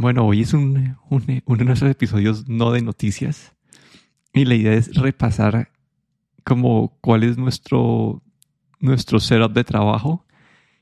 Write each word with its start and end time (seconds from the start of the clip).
Bueno, 0.00 0.26
hoy 0.26 0.40
es 0.40 0.54
un, 0.54 0.96
uno 1.10 1.24
de 1.26 1.64
nuestros 1.66 1.90
episodios 1.90 2.48
no 2.48 2.72
de 2.72 2.80
noticias 2.80 3.54
y 4.32 4.46
la 4.46 4.54
idea 4.54 4.72
es 4.72 4.94
repasar 4.94 5.72
como 6.42 6.96
cuál 7.02 7.22
es 7.22 7.36
nuestro, 7.36 8.22
nuestro 8.78 9.20
setup 9.20 9.52
de 9.52 9.62
trabajo 9.62 10.24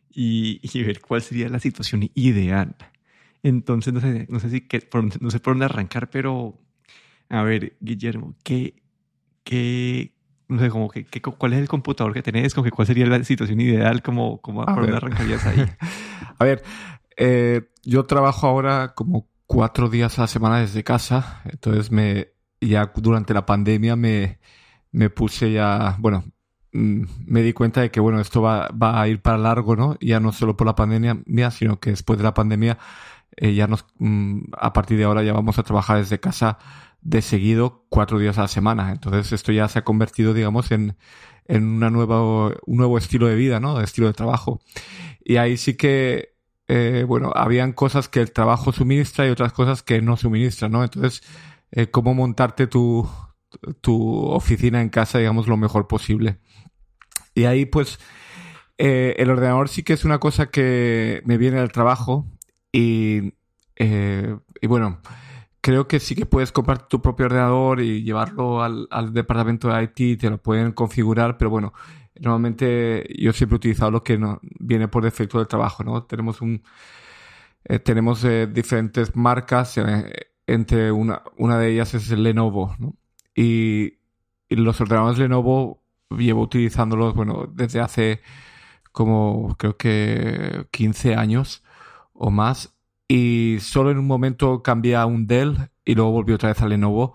y, 0.09 0.61
ver 0.85 1.01
cuál 1.01 1.21
sería 1.21 1.49
la 1.49 1.59
situación 1.59 2.09
ideal. 2.15 2.77
Entonces, 3.43 3.93
no 3.93 4.01
sé, 4.01 4.29
no 4.29 4.39
sé, 4.39 4.51
si 4.51 4.69
no 5.21 5.31
sé 5.33 5.41
por 5.41 5.55
dónde 5.55 5.65
arrancar, 5.65 6.11
pero 6.11 6.57
a 7.29 7.43
ver, 7.43 7.77
Guillermo, 7.81 8.37
¿qué, 8.45 8.81
qué, 9.43 10.15
no 10.47 10.61
sé, 10.61 10.71
como 10.71 10.91
que, 10.91 11.05
cuál 11.21 11.55
es 11.55 11.59
el 11.59 11.67
computador 11.67 12.15
que 12.15 12.23
tenés, 12.23 12.55
como 12.55 12.67
que 12.67 12.71
cuál 12.71 12.87
sería 12.87 13.07
la 13.07 13.25
situación 13.25 13.61
ideal, 13.61 14.01
como, 14.01 14.41
como 14.41 14.65
por 14.65 14.83
dónde 14.83 14.97
arrancarías 14.97 15.45
ahí? 15.45 15.59
a 16.39 16.45
ver, 16.45 16.63
eh, 17.19 17.69
yo 17.83 18.07
trabajo 18.07 18.47
ahora 18.47 18.95
como 18.95 19.29
cuatro 19.47 19.89
días 19.89 20.19
a 20.19 20.23
la 20.23 20.29
semana 20.29 20.61
desde 20.61 20.85
casa, 20.85 21.43
entonces 21.47 21.91
me, 21.91 22.29
ya 22.61 22.93
durante 22.95 23.35
la 23.35 23.45
pandemia 23.45 23.97
me, 23.97 24.39
me 24.93 25.11
puse 25.11 25.53
ya, 25.53 25.97
bueno, 25.99 26.25
mm, 26.73 27.03
me 27.27 27.43
di 27.43 27.53
cuenta 27.53 27.81
de 27.81 27.91
que, 27.91 28.01
bueno, 28.01 28.21
esto 28.21 28.41
va, 28.43 28.69
va, 28.69 29.01
a 29.01 29.09
ir 29.09 29.21
para 29.21 29.39
largo, 29.39 29.75
¿no? 29.75 29.97
Ya 30.01 30.21
no 30.21 30.33
solo 30.33 30.57
por 30.57 30.67
la 30.67 30.77
pandemia, 30.77 31.51
sino 31.51 31.81
que 31.81 31.91
después 31.91 32.19
de 32.19 32.25
la 32.25 32.35
pandemia, 32.35 32.79
eh, 33.37 33.55
ya 33.55 33.67
nos, 33.67 33.85
mm, 33.99 34.53
a 34.57 34.73
partir 34.73 34.99
de 34.99 35.05
ahora 35.05 35.23
ya 35.23 35.33
vamos 35.33 35.59
a 35.59 35.65
trabajar 35.65 35.99
desde 35.99 36.21
casa 36.21 36.59
de 37.01 37.23
seguido 37.23 37.87
cuatro 37.89 38.19
días 38.19 38.39
a 38.39 38.43
la 38.43 38.49
semana. 38.49 38.93
Entonces 38.93 39.33
esto 39.33 39.53
ya 39.53 39.69
se 39.69 39.81
ha 39.81 39.85
convertido, 39.85 40.35
digamos, 40.35 40.71
en, 40.73 40.97
en 41.47 41.65
una 41.65 41.91
nueva, 41.91 42.23
un 42.23 42.77
nuevo 42.77 42.99
estilo 42.99 43.27
de 43.27 43.37
vida, 43.37 43.61
¿no? 43.61 43.81
Estilo 43.81 44.09
de 44.09 44.15
trabajo. 44.15 44.61
Y 45.25 45.37
ahí 45.37 45.57
sí 45.57 45.77
que, 45.77 46.38
eh, 46.69 47.05
bueno, 47.07 47.33
habían 47.35 47.73
cosas 47.73 48.09
que 48.09 48.21
el 48.21 48.33
trabajo 48.33 48.73
suministra 48.73 49.27
y 49.27 49.31
otras 49.31 49.53
cosas 49.53 49.83
que 49.83 50.03
no 50.03 50.17
suministra, 50.17 50.69
¿no? 50.69 50.85
Entonces, 50.85 51.23
eh, 51.73 51.91
cómo 51.91 52.15
montarte 52.15 52.67
tu, 52.67 53.09
tu 53.81 54.27
oficina 54.27 54.83
en 54.83 54.91
casa, 54.91 55.19
digamos, 55.19 55.49
lo 55.49 55.57
mejor 55.57 55.89
posible. 55.89 56.39
Y 57.35 57.45
ahí, 57.45 57.67
pues, 57.67 57.99
eh, 58.79 59.15
el 59.19 59.31
ordenador 59.31 59.69
sí 59.69 59.83
que 59.83 59.95
es 59.95 60.05
una 60.05 60.19
cosa 60.19 60.51
que 60.51 61.23
me 61.25 61.39
viene 61.39 61.59
al 61.59 61.73
trabajo 61.73 62.27
y, 62.73 63.35
y 63.77 64.67
bueno, 64.67 65.01
creo 65.61 65.89
que 65.89 66.01
sí 66.01 66.15
que 66.15 66.27
puedes 66.27 66.53
comprar 66.53 66.89
tu 66.89 67.03
propio 67.03 67.27
ordenador 67.27 67.81
y 67.81 68.03
llevarlo 68.03 68.63
al, 68.63 69.13
departamento 69.13 69.69
de 69.69 69.83
IT, 69.85 70.21
te 70.21 70.31
lo 70.31 70.39
pueden 70.39 70.73
configurar, 70.73 71.37
pero 71.39 71.51
bueno, 71.51 71.73
normalmente 72.21 73.07
yo 73.19 73.33
siempre 73.33 73.57
he 73.57 73.59
utilizado 73.59 73.91
lo 73.91 74.03
que 74.03 74.19
viene 74.61 74.89
por 74.89 75.05
defecto 75.05 75.39
del 75.39 75.49
trabajo, 75.49 75.85
¿no? 75.85 76.05
Tenemos 76.05 76.41
un 76.41 76.63
eh, 77.65 77.79
tenemos 77.79 78.25
eh, 78.25 78.47
diferentes 78.47 79.15
marcas, 79.17 79.77
eh, 79.79 80.31
entre 80.47 80.91
una, 80.93 81.23
una 81.37 81.59
de 81.59 81.73
ellas 81.73 81.95
es 81.95 82.11
Lenovo, 82.11 82.75
¿no? 82.79 82.97
Y, 83.35 83.99
los 84.51 84.81
ordenadores 84.81 85.19
Lenovo 85.19 85.83
llevo 86.11 86.43
utilizándolos, 86.43 87.15
bueno, 87.15 87.47
desde 87.53 87.81
hace 87.81 88.23
como 88.93 89.55
creo 89.59 89.77
que 89.77 90.67
15 90.71 91.15
años 91.17 91.63
o 92.15 92.31
más 92.31 92.75
y 93.09 93.59
solo 93.61 93.91
en 93.91 93.99
un 93.99 94.07
momento 94.07 94.63
cambié 94.63 94.97
a 94.97 95.07
un 95.07 95.27
Dell 95.27 95.71
y 95.85 95.95
luego 95.95 96.13
volví 96.13 96.33
otra 96.33 96.51
vez 96.51 96.63
a 96.63 96.69
Lenovo. 96.69 97.15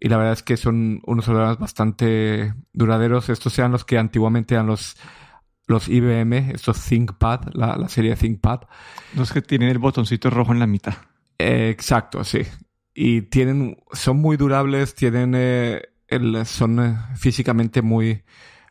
Y 0.00 0.08
la 0.08 0.16
verdad 0.16 0.34
es 0.34 0.42
que 0.42 0.56
son 0.56 1.00
unos 1.06 1.28
ordenadores 1.28 1.58
bastante 1.58 2.54
duraderos. 2.72 3.28
Estos 3.28 3.52
sean 3.52 3.72
los 3.72 3.84
que 3.84 3.98
antiguamente 3.98 4.54
eran 4.54 4.66
los, 4.66 4.96
los 5.66 5.88
IBM, 5.88 6.50
estos 6.52 6.84
ThinkPad, 6.84 7.54
la, 7.54 7.76
la 7.76 7.88
serie 7.88 8.16
ThinkPad. 8.16 8.62
Los 9.14 9.32
que 9.32 9.42
tienen 9.42 9.68
el 9.68 9.78
botoncito 9.78 10.30
rojo 10.30 10.52
en 10.52 10.58
la 10.58 10.66
mitad. 10.66 10.94
Eh, 11.38 11.70
exacto, 11.70 12.24
sí. 12.24 12.42
Y 12.94 13.22
tienen, 13.22 13.78
son 13.92 14.18
muy 14.18 14.36
durables, 14.36 14.94
tienen, 14.94 15.34
eh, 15.36 15.82
el, 16.08 16.46
son 16.46 16.80
eh, 16.80 16.96
físicamente 17.16 17.82
muy, 17.82 18.22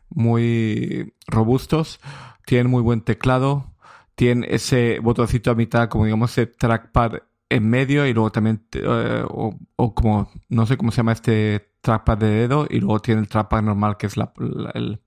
muy 0.08 1.14
robustos, 1.26 2.00
tienen 2.46 2.70
muy 2.70 2.82
buen 2.82 3.02
teclado, 3.02 3.74
tiene 4.14 4.46
ese 4.50 4.98
botoncito 5.00 5.50
a 5.50 5.54
mitad, 5.54 5.88
como 5.88 6.04
digamos, 6.04 6.32
ese 6.32 6.46
trackpad 6.46 7.18
en 7.54 7.68
medio 7.68 8.06
y 8.06 8.12
luego 8.12 8.32
también, 8.32 8.66
eh, 8.72 9.24
o, 9.28 9.94
como, 9.94 10.30
no 10.48 10.66
sé 10.66 10.76
cómo 10.76 10.90
se 10.90 10.98
llama 10.98 11.12
este 11.12 11.70
trackpad 11.80 12.18
de 12.18 12.28
dedo, 12.28 12.66
y 12.68 12.80
luego 12.80 13.00
tiene 13.00 13.20
el 13.20 13.28
trackpad 13.28 13.62
normal, 13.62 13.96
que 13.96 14.06
es 14.06 14.16
la, 14.16 14.32
el, 14.74 15.00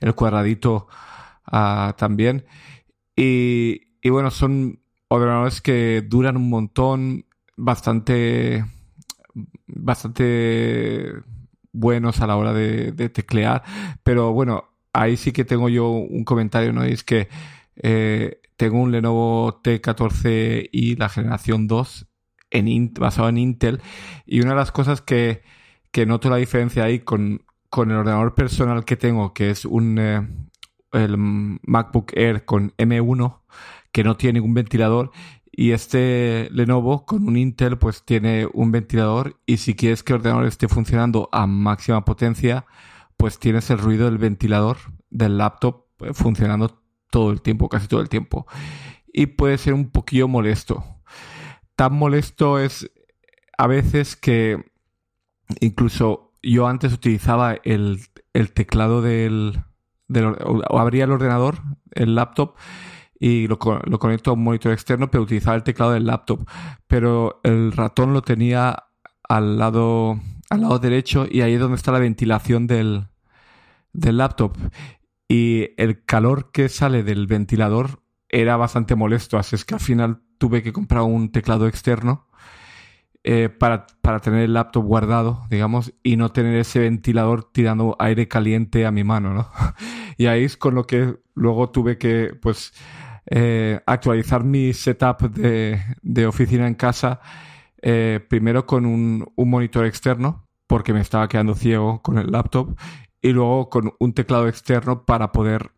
el, 0.00 0.14
cuadradito 0.14 0.86
uh, 1.50 1.92
también. 1.96 2.44
Y, 3.16 3.88
y 4.02 4.10
bueno, 4.10 4.30
son 4.30 4.80
ordenadores 5.08 5.60
que 5.60 6.02
duran 6.06 6.36
un 6.36 6.48
montón, 6.48 7.26
bastante, 7.56 8.64
bastante 9.66 11.12
buenos 11.72 12.20
a 12.20 12.26
la 12.26 12.36
hora 12.36 12.52
de, 12.52 12.92
teclear, 13.08 13.62
pero 14.02 14.32
bueno, 14.32 14.70
ahí 14.92 15.16
sí 15.16 15.32
que 15.32 15.44
tengo 15.44 15.68
yo 15.68 15.90
un 15.90 16.24
comentario, 16.24 16.72
¿no? 16.72 16.84
Es 16.84 17.04
que 17.04 17.28
eh, 17.76 18.39
tengo 18.60 18.78
un 18.78 18.92
Lenovo 18.92 19.62
T14i, 19.62 20.98
la 20.98 21.08
generación 21.08 21.66
2, 21.66 22.06
en 22.50 22.92
basado 22.92 23.30
en 23.30 23.38
Intel. 23.38 23.80
Y 24.26 24.42
una 24.42 24.50
de 24.50 24.56
las 24.56 24.70
cosas 24.70 25.00
que, 25.00 25.40
que 25.90 26.04
noto 26.04 26.28
la 26.28 26.36
diferencia 26.36 26.84
ahí 26.84 26.98
con, 27.00 27.42
con, 27.70 27.90
el 27.90 27.96
ordenador 27.96 28.34
personal 28.34 28.84
que 28.84 28.98
tengo, 28.98 29.32
que 29.32 29.48
es 29.48 29.64
un 29.64 29.98
eh, 29.98 30.28
el 30.92 31.16
MacBook 31.16 32.12
Air 32.14 32.44
con 32.44 32.72
M1, 32.76 33.40
que 33.92 34.04
no 34.04 34.18
tiene 34.18 34.40
ningún 34.40 34.52
ventilador. 34.52 35.10
Y 35.50 35.70
este 35.70 36.50
Lenovo 36.52 37.06
con 37.06 37.26
un 37.26 37.38
Intel 37.38 37.78
pues 37.78 38.04
tiene 38.04 38.46
un 38.52 38.72
ventilador 38.72 39.40
y 39.46 39.56
si 39.56 39.74
quieres 39.74 40.02
que 40.02 40.12
el 40.12 40.18
ordenador 40.18 40.44
esté 40.44 40.68
funcionando 40.68 41.30
a 41.32 41.46
máxima 41.46 42.04
potencia, 42.04 42.66
pues 43.16 43.38
tienes 43.38 43.70
el 43.70 43.78
ruido 43.78 44.04
del 44.04 44.18
ventilador 44.18 44.76
del 45.08 45.38
laptop 45.38 45.86
eh, 46.00 46.12
funcionando 46.12 46.79
todo 47.10 47.30
el 47.32 47.42
tiempo, 47.42 47.68
casi 47.68 47.88
todo 47.88 48.00
el 48.00 48.08
tiempo. 48.08 48.46
Y 49.12 49.26
puede 49.26 49.58
ser 49.58 49.74
un 49.74 49.90
poquillo 49.90 50.28
molesto. 50.28 50.84
Tan 51.76 51.94
molesto 51.94 52.58
es 52.58 52.90
a 53.58 53.66
veces 53.66 54.16
que 54.16 54.64
incluso 55.60 56.32
yo 56.42 56.66
antes 56.66 56.92
utilizaba 56.92 57.56
el, 57.64 58.00
teclado 58.54 59.02
del, 59.02 59.62
o 60.44 60.78
abría 60.78 61.04
el 61.04 61.12
ordenador, 61.12 61.58
el 61.92 62.14
laptop, 62.14 62.54
y 63.18 63.48
lo, 63.48 63.58
lo, 63.84 63.98
conecto 63.98 64.30
a 64.30 64.34
un 64.34 64.44
monitor 64.44 64.72
externo, 64.72 65.10
pero 65.10 65.24
utilizaba 65.24 65.56
el 65.56 65.62
teclado 65.62 65.92
del 65.92 66.06
laptop. 66.06 66.48
Pero 66.86 67.40
el 67.42 67.72
ratón 67.72 68.14
lo 68.14 68.22
tenía 68.22 68.84
al 69.28 69.58
lado, 69.58 70.18
al 70.48 70.62
lado 70.62 70.78
derecho 70.78 71.26
y 71.30 71.42
ahí 71.42 71.54
es 71.54 71.60
donde 71.60 71.76
está 71.76 71.92
la 71.92 71.98
ventilación 71.98 72.66
del, 72.66 73.08
del 73.92 74.16
laptop 74.16 74.56
y 75.30 75.74
el 75.76 76.04
calor 76.04 76.50
que 76.50 76.68
sale 76.68 77.04
del 77.04 77.28
ventilador 77.28 78.02
era 78.28 78.56
bastante 78.56 78.96
molesto, 78.96 79.38
así 79.38 79.54
es 79.54 79.64
que 79.64 79.74
al 79.74 79.80
final 79.80 80.22
tuve 80.38 80.60
que 80.64 80.72
comprar 80.72 81.02
un 81.02 81.30
teclado 81.30 81.68
externo 81.68 82.26
eh, 83.22 83.48
para, 83.48 83.86
para, 84.02 84.18
tener 84.18 84.40
el 84.40 84.54
laptop 84.54 84.84
guardado, 84.84 85.42
digamos, 85.48 85.94
y 86.02 86.16
no 86.16 86.32
tener 86.32 86.56
ese 86.56 86.80
ventilador 86.80 87.44
tirando 87.44 87.94
aire 88.00 88.26
caliente 88.26 88.86
a 88.86 88.90
mi 88.90 89.04
mano, 89.04 89.32
¿no? 89.32 89.48
y 90.18 90.26
ahí 90.26 90.42
es 90.42 90.56
con 90.56 90.74
lo 90.74 90.84
que 90.84 91.20
luego 91.34 91.70
tuve 91.70 91.96
que, 91.96 92.36
pues, 92.42 92.72
eh, 93.26 93.80
actualizar 93.86 94.42
mi 94.42 94.72
setup 94.72 95.30
de, 95.30 95.80
de 96.02 96.26
oficina 96.26 96.66
en 96.66 96.74
casa, 96.74 97.20
eh, 97.82 98.18
primero 98.28 98.66
con 98.66 98.84
un, 98.84 99.30
un 99.36 99.48
monitor 99.48 99.86
externo, 99.86 100.48
porque 100.66 100.92
me 100.92 101.00
estaba 101.00 101.28
quedando 101.28 101.54
ciego 101.54 102.02
con 102.02 102.18
el 102.18 102.32
laptop, 102.32 102.76
y 103.22 103.32
luego 103.32 103.68
con 103.68 103.92
un 103.98 104.12
teclado 104.12 104.48
externo 104.48 105.04
para 105.04 105.32
poder 105.32 105.72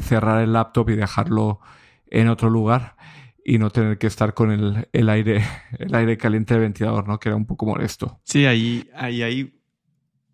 cerrar 0.00 0.42
el 0.42 0.52
laptop 0.52 0.90
y 0.90 0.96
dejarlo 0.96 1.60
en 2.06 2.28
otro 2.28 2.50
lugar 2.50 2.96
y 3.44 3.58
no 3.58 3.70
tener 3.70 3.98
que 3.98 4.06
estar 4.06 4.34
con 4.34 4.52
el, 4.52 4.88
el 4.92 5.08
aire 5.08 5.44
el 5.78 5.94
aire 5.94 6.16
caliente 6.16 6.54
del 6.54 6.62
ventilador, 6.62 7.08
¿no? 7.08 7.18
Que 7.18 7.28
era 7.28 7.36
un 7.36 7.46
poco 7.46 7.66
molesto. 7.66 8.20
Sí, 8.24 8.46
ahí, 8.46 8.88
ahí 8.94 9.22
hay 9.22 9.62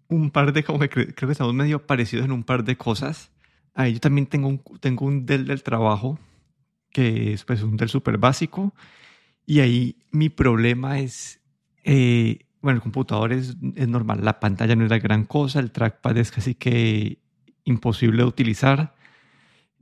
un 0.08 0.30
par 0.30 0.52
de, 0.52 0.64
como 0.64 0.78
que 0.78 0.88
creo, 0.88 1.14
que 1.14 1.32
estamos 1.32 1.54
medio 1.54 1.86
parecidos 1.86 2.24
en 2.24 2.32
un 2.32 2.44
par 2.44 2.64
de 2.64 2.76
cosas. 2.76 3.30
Ahí 3.74 3.94
yo 3.94 4.00
también 4.00 4.26
tengo 4.26 4.48
un, 4.48 4.62
tengo 4.80 5.06
un 5.06 5.26
Dell 5.26 5.46
del 5.46 5.62
trabajo, 5.62 6.18
que 6.90 7.32
es 7.32 7.44
pues 7.44 7.62
un 7.62 7.76
Dell 7.76 7.88
súper 7.88 8.18
básico. 8.18 8.74
Y 9.46 9.60
ahí 9.60 9.96
mi 10.10 10.28
problema 10.28 10.98
es 10.98 11.40
eh, 11.84 12.46
bueno, 12.60 12.76
el 12.76 12.82
computador 12.82 13.32
es, 13.32 13.56
es, 13.76 13.88
normal, 13.88 14.24
la 14.24 14.40
pantalla 14.40 14.76
no 14.76 14.84
es 14.84 14.90
la 14.90 14.98
gran 14.98 15.24
cosa, 15.24 15.60
el 15.60 15.70
trackpad 15.70 16.16
es 16.16 16.30
casi 16.30 16.54
que 16.54 17.18
imposible 17.64 18.22
de 18.22 18.28
utilizar. 18.28 18.94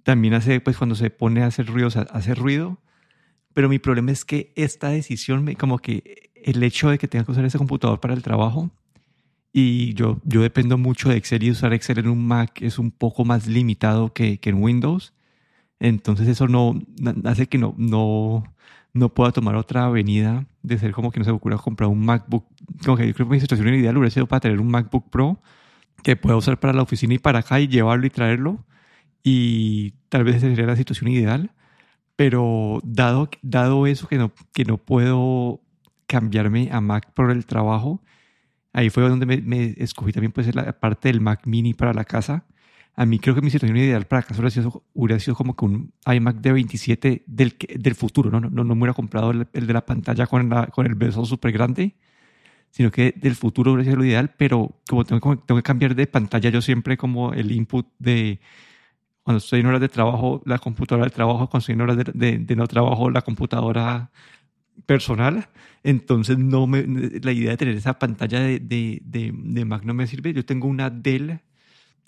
También 0.02 0.34
hace, 0.34 0.60
pues 0.60 0.76
cuando 0.76 0.94
se 0.94 1.10
pone 1.10 1.42
a 1.42 1.46
hacer 1.46 1.66
ruido, 1.66 1.88
hace 2.10 2.34
ruido. 2.34 2.78
Pero 3.54 3.68
mi 3.68 3.78
problema 3.78 4.12
es 4.12 4.24
que 4.24 4.52
esta 4.56 4.88
decisión, 4.90 5.42
me, 5.44 5.56
como 5.56 5.78
que 5.78 6.30
el 6.34 6.62
hecho 6.62 6.90
de 6.90 6.98
que 6.98 7.08
tenga 7.08 7.24
que 7.24 7.32
usar 7.32 7.44
ese 7.44 7.58
computador 7.58 8.00
para 8.00 8.14
el 8.14 8.22
trabajo, 8.22 8.70
y 9.52 9.94
yo, 9.94 10.20
yo 10.24 10.42
dependo 10.42 10.76
mucho 10.76 11.08
de 11.08 11.16
Excel 11.16 11.42
y 11.42 11.50
usar 11.50 11.72
Excel 11.72 11.98
en 12.00 12.08
un 12.08 12.26
Mac 12.26 12.60
es 12.60 12.78
un 12.78 12.90
poco 12.90 13.24
más 13.24 13.46
limitado 13.46 14.12
que, 14.12 14.38
que 14.38 14.50
en 14.50 14.62
Windows. 14.62 15.14
Entonces 15.80 16.28
eso 16.28 16.46
no 16.48 16.78
hace 17.24 17.46
que 17.46 17.56
no, 17.56 17.74
no, 17.78 18.44
no 18.96 19.12
pueda 19.14 19.32
tomar 19.32 19.54
otra 19.56 19.84
avenida 19.84 20.46
de 20.62 20.78
ser 20.78 20.92
como 20.92 21.10
que 21.10 21.18
no 21.18 21.24
se 21.24 21.30
me 21.30 21.36
ocurra 21.36 21.58
comprar 21.58 21.88
un 21.88 22.04
MacBook. 22.04 22.46
Como 22.84 22.96
que 22.96 23.06
yo 23.06 23.14
creo 23.14 23.28
que 23.28 23.34
mi 23.34 23.40
situación 23.40 23.68
ideal 23.68 23.96
hubiera 23.96 24.10
sido 24.10 24.26
para 24.26 24.40
tener 24.40 24.60
un 24.60 24.68
MacBook 24.68 25.10
Pro 25.10 25.40
que 26.02 26.16
pueda 26.16 26.36
usar 26.36 26.58
para 26.58 26.72
la 26.72 26.82
oficina 26.82 27.14
y 27.14 27.18
para 27.18 27.40
acá 27.40 27.60
y 27.60 27.68
llevarlo 27.68 28.06
y 28.06 28.10
traerlo. 28.10 28.64
Y 29.22 29.92
tal 30.08 30.24
vez 30.24 30.36
esa 30.36 30.48
sería 30.48 30.66
la 30.66 30.76
situación 30.76 31.10
ideal. 31.10 31.52
Pero 32.16 32.80
dado, 32.84 33.28
dado 33.42 33.86
eso 33.86 34.08
que 34.08 34.16
no, 34.16 34.32
que 34.52 34.64
no 34.64 34.78
puedo 34.78 35.60
cambiarme 36.06 36.70
a 36.72 36.80
Mac 36.80 37.12
por 37.14 37.30
el 37.30 37.44
trabajo, 37.46 38.02
ahí 38.72 38.90
fue 38.90 39.08
donde 39.08 39.26
me, 39.26 39.38
me 39.42 39.74
escogí 39.78 40.12
también 40.12 40.32
pues 40.32 40.54
la 40.54 40.78
parte 40.78 41.08
del 41.08 41.20
Mac 41.20 41.42
mini 41.46 41.74
para 41.74 41.92
la 41.92 42.04
casa 42.04 42.46
a 42.96 43.04
mí 43.04 43.18
creo 43.18 43.34
que 43.34 43.42
mi 43.42 43.50
situación 43.50 43.76
ideal 43.76 44.06
para 44.06 44.22
casa 44.22 44.40
hubiera 44.40 44.50
sido, 44.50 44.82
hubiera 44.94 45.20
sido 45.20 45.36
como 45.36 45.54
que 45.54 45.64
un 45.66 45.92
iMac 46.06 46.36
de 46.36 46.52
27 46.52 47.24
del, 47.26 47.56
del 47.78 47.94
futuro, 47.94 48.30
¿no? 48.30 48.40
No, 48.40 48.48
no, 48.48 48.64
no 48.64 48.74
me 48.74 48.82
hubiera 48.82 48.94
comprado 48.94 49.32
el, 49.32 49.46
de 49.52 49.72
la 49.72 49.84
pantalla 49.84 50.26
con, 50.26 50.48
la, 50.48 50.66
con 50.68 50.86
el 50.86 50.94
beso 50.94 51.24
súper 51.26 51.52
grande, 51.52 51.94
sino 52.70 52.90
que 52.90 53.12
del 53.16 53.36
futuro 53.36 53.72
hubiera 53.72 53.84
sido 53.84 53.96
lo 53.98 54.04
ideal, 54.04 54.34
pero 54.36 54.80
como 54.88 55.04
tengo, 55.04 55.20
tengo 55.38 55.58
que 55.58 55.62
cambiar 55.62 55.94
de 55.94 56.06
pantalla 56.06 56.50
yo 56.50 56.62
siempre 56.62 56.96
como 56.96 57.34
el 57.34 57.52
input 57.52 57.86
de 57.98 58.40
cuando 59.22 59.38
estoy 59.38 59.60
en 59.60 59.66
horas 59.66 59.80
de 59.80 59.88
trabajo, 59.88 60.40
la 60.46 60.58
computadora 60.58 61.06
de 61.06 61.10
trabajo, 61.10 61.50
cuando 61.50 61.58
estoy 61.58 61.74
en 61.74 61.80
horas 61.80 61.96
de, 61.96 62.38
de, 62.38 62.56
no 62.56 62.66
trabajo, 62.68 63.10
la 63.10 63.22
computadora 63.22 64.12
personal. 64.86 65.48
Entonces, 65.82 66.38
no 66.38 66.68
me, 66.68 66.86
la 67.22 67.32
idea 67.32 67.50
de 67.50 67.56
tener 67.56 67.76
esa 67.76 67.98
pantalla 67.98 68.38
de, 68.40 68.60
de, 68.60 69.00
de, 69.02 69.64
Mac 69.64 69.82
no 69.84 69.94
me 69.94 70.06
sirve. 70.06 70.32
Yo 70.32 70.44
tengo 70.44 70.68
una 70.68 70.90
Dell 70.90 71.40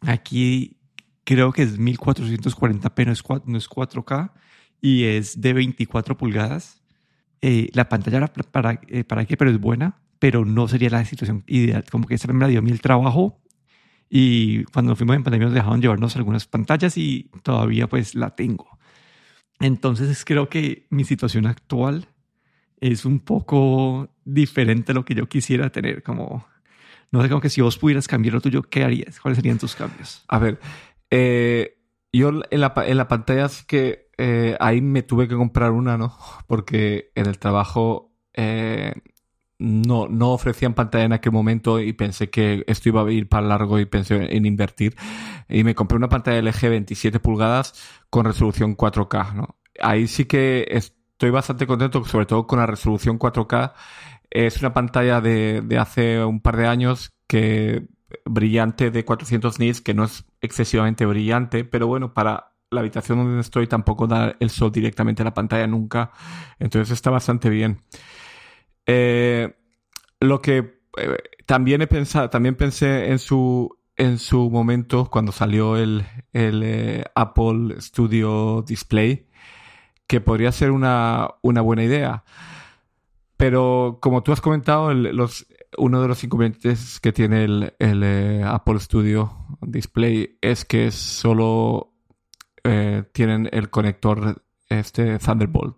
aquí 0.02 0.77
creo 1.28 1.52
que 1.52 1.62
es 1.62 1.78
1440p, 1.78 3.04
no 3.04 3.12
es, 3.12 3.22
4, 3.22 3.44
no 3.46 3.58
es 3.58 3.68
4K 3.68 4.32
y 4.80 5.04
es 5.04 5.38
de 5.42 5.52
24 5.52 6.16
pulgadas. 6.16 6.82
Eh, 7.42 7.68
la 7.74 7.90
pantalla 7.90 8.26
para, 8.28 8.50
para, 8.50 8.80
eh, 8.88 9.04
para 9.04 9.26
qué, 9.26 9.36
pero 9.36 9.50
es 9.50 9.60
buena, 9.60 10.00
pero 10.18 10.46
no 10.46 10.66
sería 10.68 10.88
la 10.88 11.04
situación 11.04 11.44
ideal. 11.46 11.84
Como 11.90 12.06
que 12.06 12.14
esa 12.14 12.32
me 12.32 12.40
la 12.40 12.48
dio 12.48 12.60
a 12.60 12.62
mí 12.62 12.70
el 12.70 12.80
trabajo 12.80 13.42
y 14.08 14.64
cuando 14.64 14.96
fuimos 14.96 15.16
en 15.16 15.22
pandemia 15.22 15.48
nos 15.48 15.54
dejaron 15.54 15.82
llevarnos 15.82 16.16
algunas 16.16 16.46
pantallas 16.46 16.96
y 16.96 17.30
todavía 17.42 17.88
pues 17.88 18.14
la 18.14 18.34
tengo. 18.34 18.78
Entonces 19.60 20.24
creo 20.24 20.48
que 20.48 20.86
mi 20.88 21.04
situación 21.04 21.44
actual 21.44 22.08
es 22.80 23.04
un 23.04 23.20
poco 23.20 24.08
diferente 24.24 24.92
a 24.92 24.94
lo 24.94 25.04
que 25.04 25.14
yo 25.14 25.28
quisiera 25.28 25.68
tener. 25.68 26.02
Como, 26.02 26.46
no 27.12 27.20
sé, 27.20 27.28
como 27.28 27.42
que 27.42 27.50
si 27.50 27.60
vos 27.60 27.76
pudieras 27.76 28.08
cambiar 28.08 28.32
lo 28.32 28.40
tuyo, 28.40 28.62
¿qué 28.62 28.82
harías? 28.82 29.20
¿Cuáles 29.20 29.36
serían 29.36 29.58
tus 29.58 29.74
cambios? 29.74 30.24
A 30.26 30.38
ver, 30.38 30.58
eh, 31.10 31.78
yo 32.12 32.30
en 32.50 32.60
la, 32.60 32.72
en 32.86 32.96
la 32.96 33.08
pantalla 33.08 33.46
es 33.46 33.64
que 33.64 34.08
eh, 34.18 34.56
ahí 34.60 34.80
me 34.80 35.02
tuve 35.02 35.28
que 35.28 35.36
comprar 35.36 35.70
una, 35.70 35.96
¿no? 35.96 36.16
Porque 36.46 37.12
en 37.14 37.26
el 37.26 37.38
trabajo 37.38 38.12
eh, 38.34 38.92
no, 39.58 40.08
no 40.08 40.32
ofrecían 40.32 40.74
pantalla 40.74 41.04
en 41.04 41.12
aquel 41.12 41.32
momento 41.32 41.80
y 41.80 41.92
pensé 41.92 42.30
que 42.30 42.64
esto 42.66 42.88
iba 42.88 43.02
a 43.02 43.10
ir 43.10 43.28
para 43.28 43.46
largo 43.46 43.78
y 43.78 43.86
pensé 43.86 44.36
en 44.36 44.46
invertir. 44.46 44.96
Y 45.48 45.64
me 45.64 45.74
compré 45.74 45.96
una 45.96 46.08
pantalla 46.08 46.40
LG 46.42 46.68
27 46.68 47.20
pulgadas 47.20 47.74
con 48.10 48.24
resolución 48.24 48.76
4K, 48.76 49.34
¿no? 49.34 49.56
Ahí 49.80 50.08
sí 50.08 50.24
que 50.26 50.66
estoy 50.70 51.30
bastante 51.30 51.66
contento, 51.66 52.04
sobre 52.04 52.26
todo 52.26 52.46
con 52.46 52.58
la 52.58 52.66
resolución 52.66 53.18
4K. 53.18 53.72
Es 54.30 54.58
una 54.60 54.74
pantalla 54.74 55.20
de, 55.20 55.62
de 55.62 55.78
hace 55.78 56.24
un 56.24 56.40
par 56.40 56.56
de 56.56 56.66
años 56.66 57.12
que 57.26 57.86
brillante 58.24 58.90
de 58.90 59.04
400 59.04 59.58
nits, 59.58 59.80
que 59.80 59.94
no 59.94 60.04
es 60.04 60.24
excesivamente 60.40 61.06
brillante, 61.06 61.64
pero 61.64 61.86
bueno, 61.86 62.14
para 62.14 62.52
la 62.70 62.80
habitación 62.80 63.18
donde 63.18 63.40
estoy 63.40 63.66
tampoco 63.66 64.06
da 64.06 64.36
el 64.40 64.50
sol 64.50 64.70
directamente 64.72 65.22
a 65.22 65.24
la 65.24 65.34
pantalla 65.34 65.66
nunca, 65.66 66.12
entonces 66.58 66.92
está 66.92 67.10
bastante 67.10 67.48
bien. 67.50 67.82
Eh, 68.86 69.54
lo 70.20 70.40
que 70.40 70.80
eh, 70.96 71.16
también 71.46 71.82
he 71.82 71.86
pensado, 71.86 72.30
también 72.30 72.56
pensé 72.56 73.10
en 73.10 73.18
su 73.18 73.76
en 73.96 74.18
su 74.18 74.48
momento 74.48 75.10
cuando 75.10 75.32
salió 75.32 75.76
el, 75.76 76.06
el 76.32 76.62
eh, 76.62 77.04
Apple 77.16 77.80
Studio 77.80 78.62
Display 78.62 79.28
que 80.08 80.20
podría 80.20 80.50
ser 80.50 80.72
una, 80.72 81.28
una 81.42 81.60
buena 81.60 81.84
idea. 81.84 82.24
Pero 83.36 83.98
como 84.00 84.22
tú 84.24 84.32
has 84.32 84.40
comentado, 84.40 84.92
los, 84.92 85.46
uno 85.76 86.00
de 86.00 86.08
los 86.08 86.24
inconvenientes 86.24 87.00
que 87.00 87.12
tiene 87.12 87.44
el, 87.44 87.74
eh, 87.78 88.42
Apple 88.44 88.80
Studio 88.80 89.32
Display 89.60 90.38
es 90.40 90.64
que 90.64 90.90
solo 90.90 91.94
eh, 92.64 93.04
tienen 93.12 93.48
el 93.52 93.70
conector 93.70 94.42
este 94.68 95.18
Thunderbolt. 95.18 95.76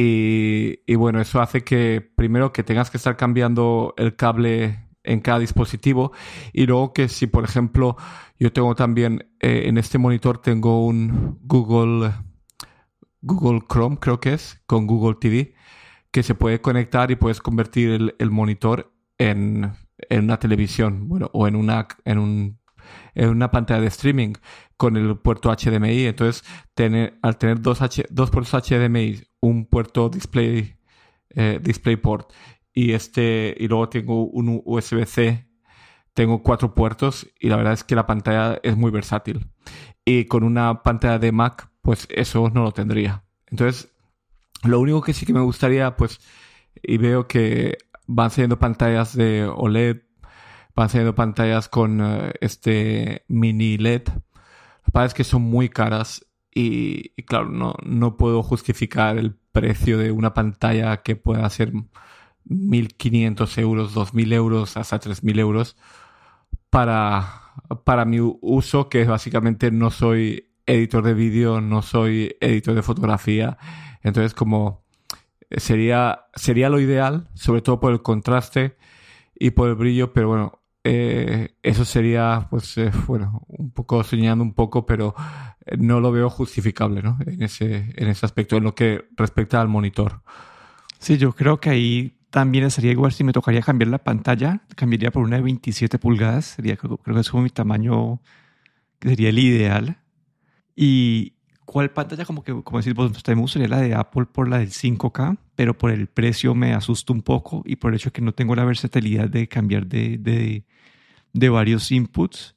Y, 0.00 0.94
bueno, 0.94 1.20
eso 1.20 1.40
hace 1.40 1.64
que 1.64 2.00
primero 2.00 2.52
que 2.52 2.62
tengas 2.62 2.88
que 2.88 2.98
estar 2.98 3.16
cambiando 3.16 3.94
el 3.96 4.14
cable 4.14 4.88
en 5.02 5.20
cada 5.20 5.40
dispositivo 5.40 6.12
y 6.52 6.66
luego 6.66 6.92
que 6.92 7.08
si 7.08 7.26
por 7.26 7.42
ejemplo 7.42 7.96
yo 8.38 8.52
tengo 8.52 8.74
también 8.74 9.30
eh, 9.40 9.62
en 9.66 9.78
este 9.78 9.96
monitor 9.96 10.38
tengo 10.38 10.84
un 10.84 11.38
Google 11.42 12.12
Google 13.22 13.62
Chrome 13.68 13.96
creo 13.98 14.20
que 14.20 14.34
es 14.34 14.60
con 14.66 14.86
Google 14.86 15.16
TV 15.18 15.54
que 16.18 16.24
se 16.24 16.34
puede 16.34 16.60
conectar 16.60 17.12
y 17.12 17.14
puedes 17.14 17.40
convertir 17.40 18.12
el, 18.18 18.30
monitor 18.32 18.92
en, 19.18 19.72
una 20.10 20.36
televisión, 20.40 21.06
bueno, 21.08 21.30
o 21.32 21.46
en 21.46 21.54
una, 21.54 21.86
en, 22.04 22.18
un, 22.18 22.58
en 23.14 23.28
una 23.28 23.52
pantalla 23.52 23.80
de 23.80 23.86
streaming 23.86 24.32
con 24.76 24.96
el 24.96 25.16
puerto 25.16 25.48
HDMI. 25.48 26.06
Entonces, 26.06 26.42
tener, 26.74 27.16
al 27.22 27.38
tener 27.38 27.60
dos, 27.60 27.82
H, 27.82 28.04
dos 28.10 28.32
puertos 28.32 28.68
HDMI, 28.68 29.28
un 29.38 29.66
puerto 29.66 30.08
display, 30.08 30.80
eh, 31.30 31.60
DisplayPort 31.62 32.32
y 32.72 32.94
este, 32.94 33.54
y 33.56 33.68
luego 33.68 33.88
tengo 33.88 34.24
un 34.24 34.60
USB-C, 34.64 35.48
tengo 36.14 36.42
cuatro 36.42 36.74
puertos 36.74 37.28
y 37.38 37.48
la 37.48 37.54
verdad 37.58 37.74
es 37.74 37.84
que 37.84 37.94
la 37.94 38.08
pantalla 38.08 38.58
es 38.64 38.76
muy 38.76 38.90
versátil. 38.90 39.52
Y 40.04 40.24
con 40.24 40.42
una 40.42 40.82
pantalla 40.82 41.20
de 41.20 41.30
Mac, 41.30 41.70
pues 41.80 42.08
eso 42.10 42.50
no 42.52 42.64
lo 42.64 42.72
tendría. 42.72 43.22
Entonces, 43.46 43.94
lo 44.64 44.80
único 44.80 45.02
que 45.02 45.12
sí 45.12 45.26
que 45.26 45.32
me 45.32 45.40
gustaría, 45.40 45.96
pues, 45.96 46.20
y 46.82 46.98
veo 46.98 47.28
que 47.28 47.78
van 48.06 48.30
saliendo 48.30 48.58
pantallas 48.58 49.16
de 49.16 49.44
OLED, 49.44 50.02
van 50.74 50.88
saliendo 50.88 51.14
pantallas 51.14 51.68
con 51.68 52.00
eh, 52.02 52.32
este 52.40 53.24
mini 53.28 53.78
LED. 53.78 54.02
Parece 54.92 55.14
que 55.14 55.24
son 55.24 55.42
muy 55.42 55.68
caras 55.68 56.26
y, 56.54 57.10
claro, 57.24 57.50
no, 57.50 57.74
no 57.84 58.16
puedo 58.16 58.42
justificar 58.42 59.18
el 59.18 59.34
precio 59.52 59.98
de 59.98 60.10
una 60.10 60.34
pantalla 60.34 61.02
que 61.02 61.14
pueda 61.14 61.48
ser 61.50 61.72
1.500 62.46 63.58
euros, 63.58 63.94
2.000 63.94 64.32
euros, 64.32 64.76
hasta 64.76 64.98
3.000 64.98 65.38
euros 65.38 65.76
para, 66.70 67.42
para 67.84 68.04
mi 68.04 68.18
uso, 68.20 68.88
que 68.88 69.04
básicamente 69.04 69.70
no 69.70 69.90
soy 69.90 70.50
editor 70.66 71.04
de 71.04 71.14
vídeo, 71.14 71.60
no 71.60 71.82
soy 71.82 72.36
editor 72.40 72.74
de 72.74 72.82
fotografía 72.82 73.58
entonces, 74.02 74.34
como 74.34 74.84
sería, 75.50 76.26
sería 76.34 76.68
lo 76.68 76.80
ideal, 76.80 77.28
sobre 77.34 77.62
todo 77.62 77.80
por 77.80 77.92
el 77.92 78.02
contraste 78.02 78.76
y 79.34 79.50
por 79.50 79.68
el 79.68 79.74
brillo, 79.74 80.12
pero 80.12 80.28
bueno, 80.28 80.62
eh, 80.84 81.54
eso 81.62 81.84
sería, 81.84 82.46
pues, 82.50 82.76
eh, 82.78 82.90
bueno, 83.06 83.44
un 83.48 83.70
poco 83.70 84.02
soñando 84.04 84.44
un 84.44 84.54
poco, 84.54 84.86
pero 84.86 85.14
no 85.78 86.00
lo 86.00 86.12
veo 86.12 86.30
justificable, 86.30 87.02
¿no? 87.02 87.18
En 87.26 87.42
ese, 87.42 87.92
en 87.96 88.08
ese 88.08 88.24
aspecto, 88.26 88.56
en 88.56 88.64
lo 88.64 88.74
que 88.74 89.06
respecta 89.16 89.60
al 89.60 89.68
monitor. 89.68 90.22
Sí, 90.98 91.18
yo 91.18 91.32
creo 91.32 91.60
que 91.60 91.70
ahí 91.70 92.18
también 92.30 92.70
sería 92.70 92.92
igual 92.92 93.12
si 93.12 93.24
me 93.24 93.32
tocaría 93.32 93.62
cambiar 93.62 93.88
la 93.88 93.98
pantalla, 93.98 94.62
cambiaría 94.76 95.10
por 95.10 95.22
una 95.22 95.36
de 95.36 95.42
27 95.42 95.98
pulgadas, 95.98 96.46
sería, 96.46 96.76
creo 96.76 96.98
que 96.98 97.20
es 97.20 97.30
como 97.30 97.42
mi 97.42 97.50
tamaño, 97.50 98.20
que 98.98 99.10
sería 99.10 99.30
el 99.30 99.38
ideal. 99.38 99.98
Y, 100.76 101.37
¿Cuál 101.70 101.90
pantalla? 101.90 102.24
Como 102.24 102.42
que, 102.42 102.62
como 102.62 102.78
decir, 102.78 102.94
vos, 102.94 103.12
me 103.26 103.34
gustaría 103.34 103.68
la 103.68 103.78
de 103.78 103.94
Apple 103.94 104.24
por 104.24 104.48
la 104.48 104.56
del 104.60 104.70
5K, 104.70 105.36
pero 105.54 105.76
por 105.76 105.90
el 105.90 106.06
precio 106.06 106.54
me 106.54 106.72
asusta 106.72 107.12
un 107.12 107.20
poco 107.20 107.62
y 107.66 107.76
por 107.76 107.90
el 107.90 107.96
hecho 107.96 108.10
que 108.10 108.22
no 108.22 108.32
tengo 108.32 108.56
la 108.56 108.64
versatilidad 108.64 109.28
de 109.28 109.48
cambiar 109.48 109.86
de, 109.86 110.16
de, 110.16 110.64
de 111.34 111.48
varios 111.50 111.92
inputs. 111.92 112.56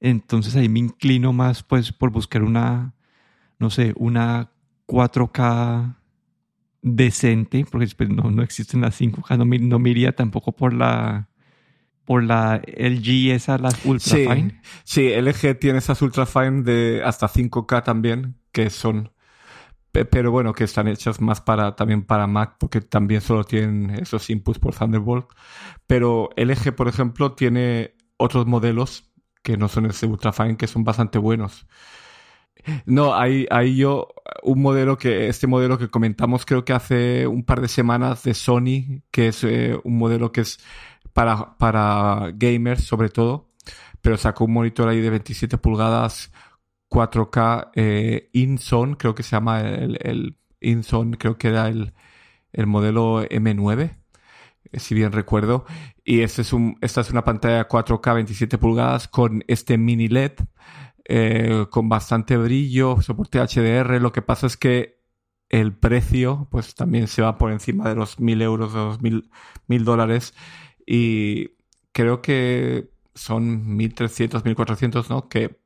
Entonces 0.00 0.56
ahí 0.56 0.68
me 0.68 0.80
inclino 0.80 1.32
más 1.32 1.62
pues 1.62 1.92
por 1.92 2.10
buscar 2.10 2.42
una, 2.42 2.94
no 3.60 3.70
sé, 3.70 3.92
una 3.94 4.50
4K 4.88 5.94
decente, 6.82 7.64
porque 7.70 7.86
pues, 7.96 8.10
no, 8.10 8.28
no 8.32 8.42
existen 8.42 8.80
las 8.80 9.00
5K, 9.00 9.38
no 9.38 9.44
me, 9.44 9.60
no 9.60 9.78
me 9.78 9.90
iría 9.90 10.16
tampoco 10.16 10.50
por 10.50 10.74
la 10.74 11.28
por 12.04 12.24
la 12.24 12.62
LG 12.66 13.32
esa, 13.32 13.58
las 13.58 13.84
Ultra 13.84 14.16
Fine. 14.16 14.62
Sí, 14.82 15.12
LG 15.12 15.58
tiene 15.60 15.78
esas 15.78 16.00
Ultra 16.00 16.24
Fine 16.24 16.62
de 16.62 17.02
hasta 17.04 17.28
5K 17.28 17.84
también, 17.84 18.34
que 18.52 18.70
son 18.70 19.12
pero 20.04 20.30
bueno, 20.30 20.52
que 20.52 20.64
están 20.64 20.88
hechas 20.88 21.20
más 21.20 21.40
para 21.40 21.74
también 21.74 22.02
para 22.04 22.26
Mac, 22.26 22.56
porque 22.58 22.80
también 22.80 23.20
solo 23.20 23.44
tienen 23.44 23.90
esos 23.90 24.28
inputs 24.30 24.58
por 24.58 24.74
Thunderbolt. 24.74 25.26
Pero 25.86 26.30
LG, 26.36 26.74
por 26.74 26.88
ejemplo, 26.88 27.32
tiene 27.32 27.94
otros 28.16 28.46
modelos 28.46 29.10
que 29.42 29.56
no 29.56 29.68
son 29.68 29.86
ese 29.86 30.06
Ultrafine, 30.06 30.56
que 30.56 30.66
son 30.66 30.84
bastante 30.84 31.18
buenos. 31.18 31.66
No, 32.86 33.14
hay, 33.14 33.46
hay 33.50 33.76
yo 33.76 34.08
un 34.42 34.60
modelo 34.60 34.98
que, 34.98 35.28
este 35.28 35.46
modelo 35.46 35.78
que 35.78 35.88
comentamos 35.88 36.44
creo 36.44 36.64
que 36.64 36.72
hace 36.72 37.26
un 37.26 37.44
par 37.44 37.60
de 37.60 37.68
semanas 37.68 38.24
de 38.24 38.34
Sony, 38.34 39.02
que 39.10 39.28
es 39.28 39.44
eh, 39.44 39.78
un 39.84 39.96
modelo 39.96 40.32
que 40.32 40.42
es 40.42 40.58
para, 41.12 41.56
para 41.56 42.30
gamers 42.34 42.84
sobre 42.84 43.08
todo, 43.08 43.50
pero 44.02 44.16
sacó 44.16 44.44
un 44.44 44.52
monitor 44.52 44.88
ahí 44.88 45.00
de 45.00 45.10
27 45.10 45.56
pulgadas 45.58 46.30
4K 46.90 47.70
eh, 47.74 48.30
InZone, 48.32 48.96
creo 48.96 49.14
que 49.14 49.22
se 49.22 49.30
llama 49.30 49.60
el, 49.60 49.98
el 50.00 50.36
creo 51.18 51.38
que 51.38 51.48
era 51.48 51.68
el, 51.68 51.94
el 52.52 52.66
modelo 52.66 53.22
M9, 53.24 53.96
si 54.74 54.94
bien 54.94 55.12
recuerdo. 55.12 55.64
Y 56.04 56.20
este 56.22 56.42
es 56.42 56.52
un, 56.52 56.76
esta 56.80 57.00
es 57.00 57.10
una 57.10 57.24
pantalla 57.24 57.68
4K 57.68 58.14
27 58.14 58.58
pulgadas 58.58 59.08
con 59.08 59.44
este 59.46 59.78
mini 59.78 60.08
LED 60.08 60.32
eh, 61.10 61.66
con 61.70 61.88
bastante 61.88 62.36
brillo, 62.36 63.00
soporte 63.00 63.38
HDR. 63.40 64.00
Lo 64.00 64.12
que 64.12 64.22
pasa 64.22 64.46
es 64.46 64.56
que 64.56 64.98
el 65.48 65.74
precio 65.74 66.48
pues 66.50 66.74
también 66.74 67.08
se 67.08 67.22
va 67.22 67.38
por 67.38 67.50
encima 67.50 67.88
de 67.88 67.94
los 67.94 68.20
mil 68.20 68.42
euros 68.42 68.74
o 68.74 68.88
los 68.88 69.00
mil, 69.00 69.30
mil 69.66 69.84
dólares 69.84 70.34
y 70.86 71.52
creo 71.92 72.20
que 72.20 72.90
son 73.14 73.76
1300, 73.76 74.44
1400, 74.44 75.08
¿no? 75.10 75.28
Que 75.28 75.58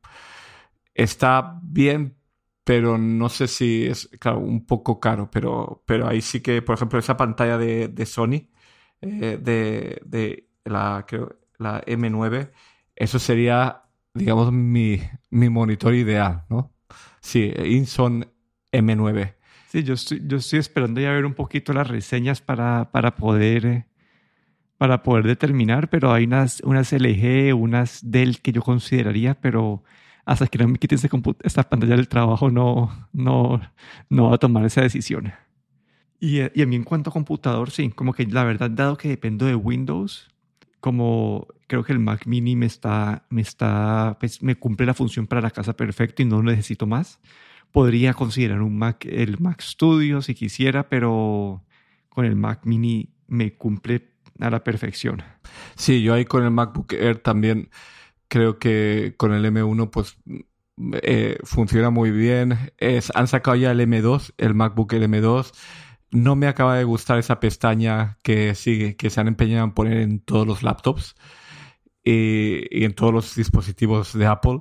está 0.95 1.59
bien, 1.63 2.17
pero 2.65 2.99
no 2.99 3.29
sé 3.29 3.49
si 3.49 3.87
es, 3.87 4.09
claro, 4.21 4.39
un 4.41 4.67
poco 4.67 5.01
caro, 5.01 5.31
pero, 5.31 5.83
pero 5.87 6.09
ahí 6.09 6.21
sí 6.23 6.41
que, 6.41 6.63
por 6.63 6.77
ejemplo, 6.77 6.99
esa 6.99 7.17
pantalla 7.17 7.59
de, 7.59 7.89
de 7.89 8.07
Sony, 8.07 8.49
eh, 9.01 9.39
de, 9.43 10.01
de 10.05 10.49
la, 10.65 11.05
la 11.59 11.83
M9, 11.87 12.53
eso 12.97 13.19
sería 13.19 13.83
digamos, 14.15 14.53
mi, 14.53 15.01
mi 15.31 15.49
monitor 15.49 15.95
ideal, 15.95 16.45
¿no? 16.49 16.73
Sí, 17.21 17.53
Inson 17.65 18.31
M9. 18.71 19.37
Sí, 19.69 19.83
yo 19.85 19.95
estoy, 19.95 20.23
yo 20.27 20.37
estoy 20.37 20.59
esperando 20.59 21.01
ya 21.01 21.13
ver 21.13 21.25
un 21.25 21.35
poquito 21.35 21.73
las 21.73 21.89
reseñas 21.89 22.43
para, 22.43 22.91
para 22.91 23.15
poder 23.17 23.87
para 24.79 25.05
poder 25.05 25.27
determinar, 25.27 25.91
pero 25.91 26.13
hay 26.13 26.25
unas, 26.25 26.61
unas 26.65 26.93
LG, 26.93 27.55
unas 27.55 28.01
Dell 28.03 28.41
que 28.41 28.51
yo 28.51 28.63
consideraría, 28.63 29.41
pero 29.41 29.85
hasta 30.25 30.47
que 30.47 30.59
no 30.59 30.69
me 30.69 30.79
quiten 30.79 30.99
esta 31.43 31.69
pantalla 31.69 31.97
del 31.97 32.09
trabajo 32.09 32.51
no, 32.51 33.09
no, 33.13 33.61
no 34.09 34.25
voy 34.25 34.35
a 34.35 34.39
tomar 34.39 34.65
esa 34.65 34.83
decisión. 34.83 35.33
Y, 36.21 36.41
y 36.41 36.63
a 36.63 36.67
mí 36.67 36.77
en 36.77 36.85
cuanto 36.85 37.11
a 37.11 37.13
computador, 37.13 37.71
sí, 37.71 37.91
como 37.91 38.13
que 38.13 38.27
la 38.27 38.45
verdad, 38.45 38.71
dado 38.71 38.97
que 38.97 39.09
dependo 39.09 39.47
de 39.47 39.57
Windows, 39.57 40.31
como 40.81 41.47
creo 41.67 41.85
que 41.85 41.93
el 41.93 41.99
Mac 41.99 42.27
Mini 42.27 42.57
me 42.57 42.67
está, 42.67 43.25
me 43.31 43.41
está, 43.41 44.17
pues 44.21 44.43
me 44.43 44.57
cumple 44.57 44.87
la 44.87 44.95
función 44.95 45.27
para 45.27 45.41
la 45.41 45.51
casa 45.51 45.75
perfecto 45.75 46.23
y 46.23 46.25
no 46.25 46.43
necesito 46.43 46.87
más. 46.87 47.21
Podría 47.73 48.15
considerar 48.15 48.63
un 48.63 48.77
Mac, 48.77 49.07
el 49.07 49.39
Mac 49.41 49.61
Studio 49.63 50.23
si 50.23 50.35
quisiera, 50.35 50.89
pero 50.89 51.65
con 52.09 52.25
el 52.25 52.37
Mac 52.37 52.61
Mini 52.65 53.09
me 53.27 53.55
cumple 53.55 54.11
a 54.39 54.51
la 54.51 54.63
perfección. 54.63 55.23
Sí, 55.77 56.03
yo 56.03 56.15
ahí 56.15 56.25
con 56.25 56.45
el 56.45 56.51
MacBook 56.51 56.93
Air 56.93 57.19
también 57.19 57.71
creo 58.33 58.59
que 58.59 59.13
con 59.19 59.35
el 59.35 59.45
M1 59.45 59.91
pues 59.91 60.17
eh, 61.03 61.37
funciona 61.45 61.91
muy 61.91 62.11
bien. 62.11 62.73
Han 63.15 63.29
sacado 63.29 63.57
ya 63.57 63.73
el 63.73 63.81
M2, 63.81 64.33
el 64.39 64.55
MacBook 64.55 64.95
el 64.95 65.03
M2 65.03 65.53
no 66.13 66.35
me 66.35 66.47
acaba 66.47 66.77
de 66.77 66.85
gustar 66.85 67.19
esa 67.19 67.41
pestaña 67.41 68.19
que 68.23 68.55
sigue, 68.55 68.97
que 68.97 69.11
se 69.11 69.21
han 69.21 69.29
empeñado 69.29 69.65
en 69.65 69.73
poner 69.73 69.99
en 69.99 70.21
todos 70.21 70.47
los 70.47 70.63
laptops 70.63 71.15
y, 72.03 72.85
en 72.85 72.95
todos 72.95 73.13
los 73.13 73.35
dispositivos 73.35 74.17
de 74.17 74.27
Apple. 74.27 74.61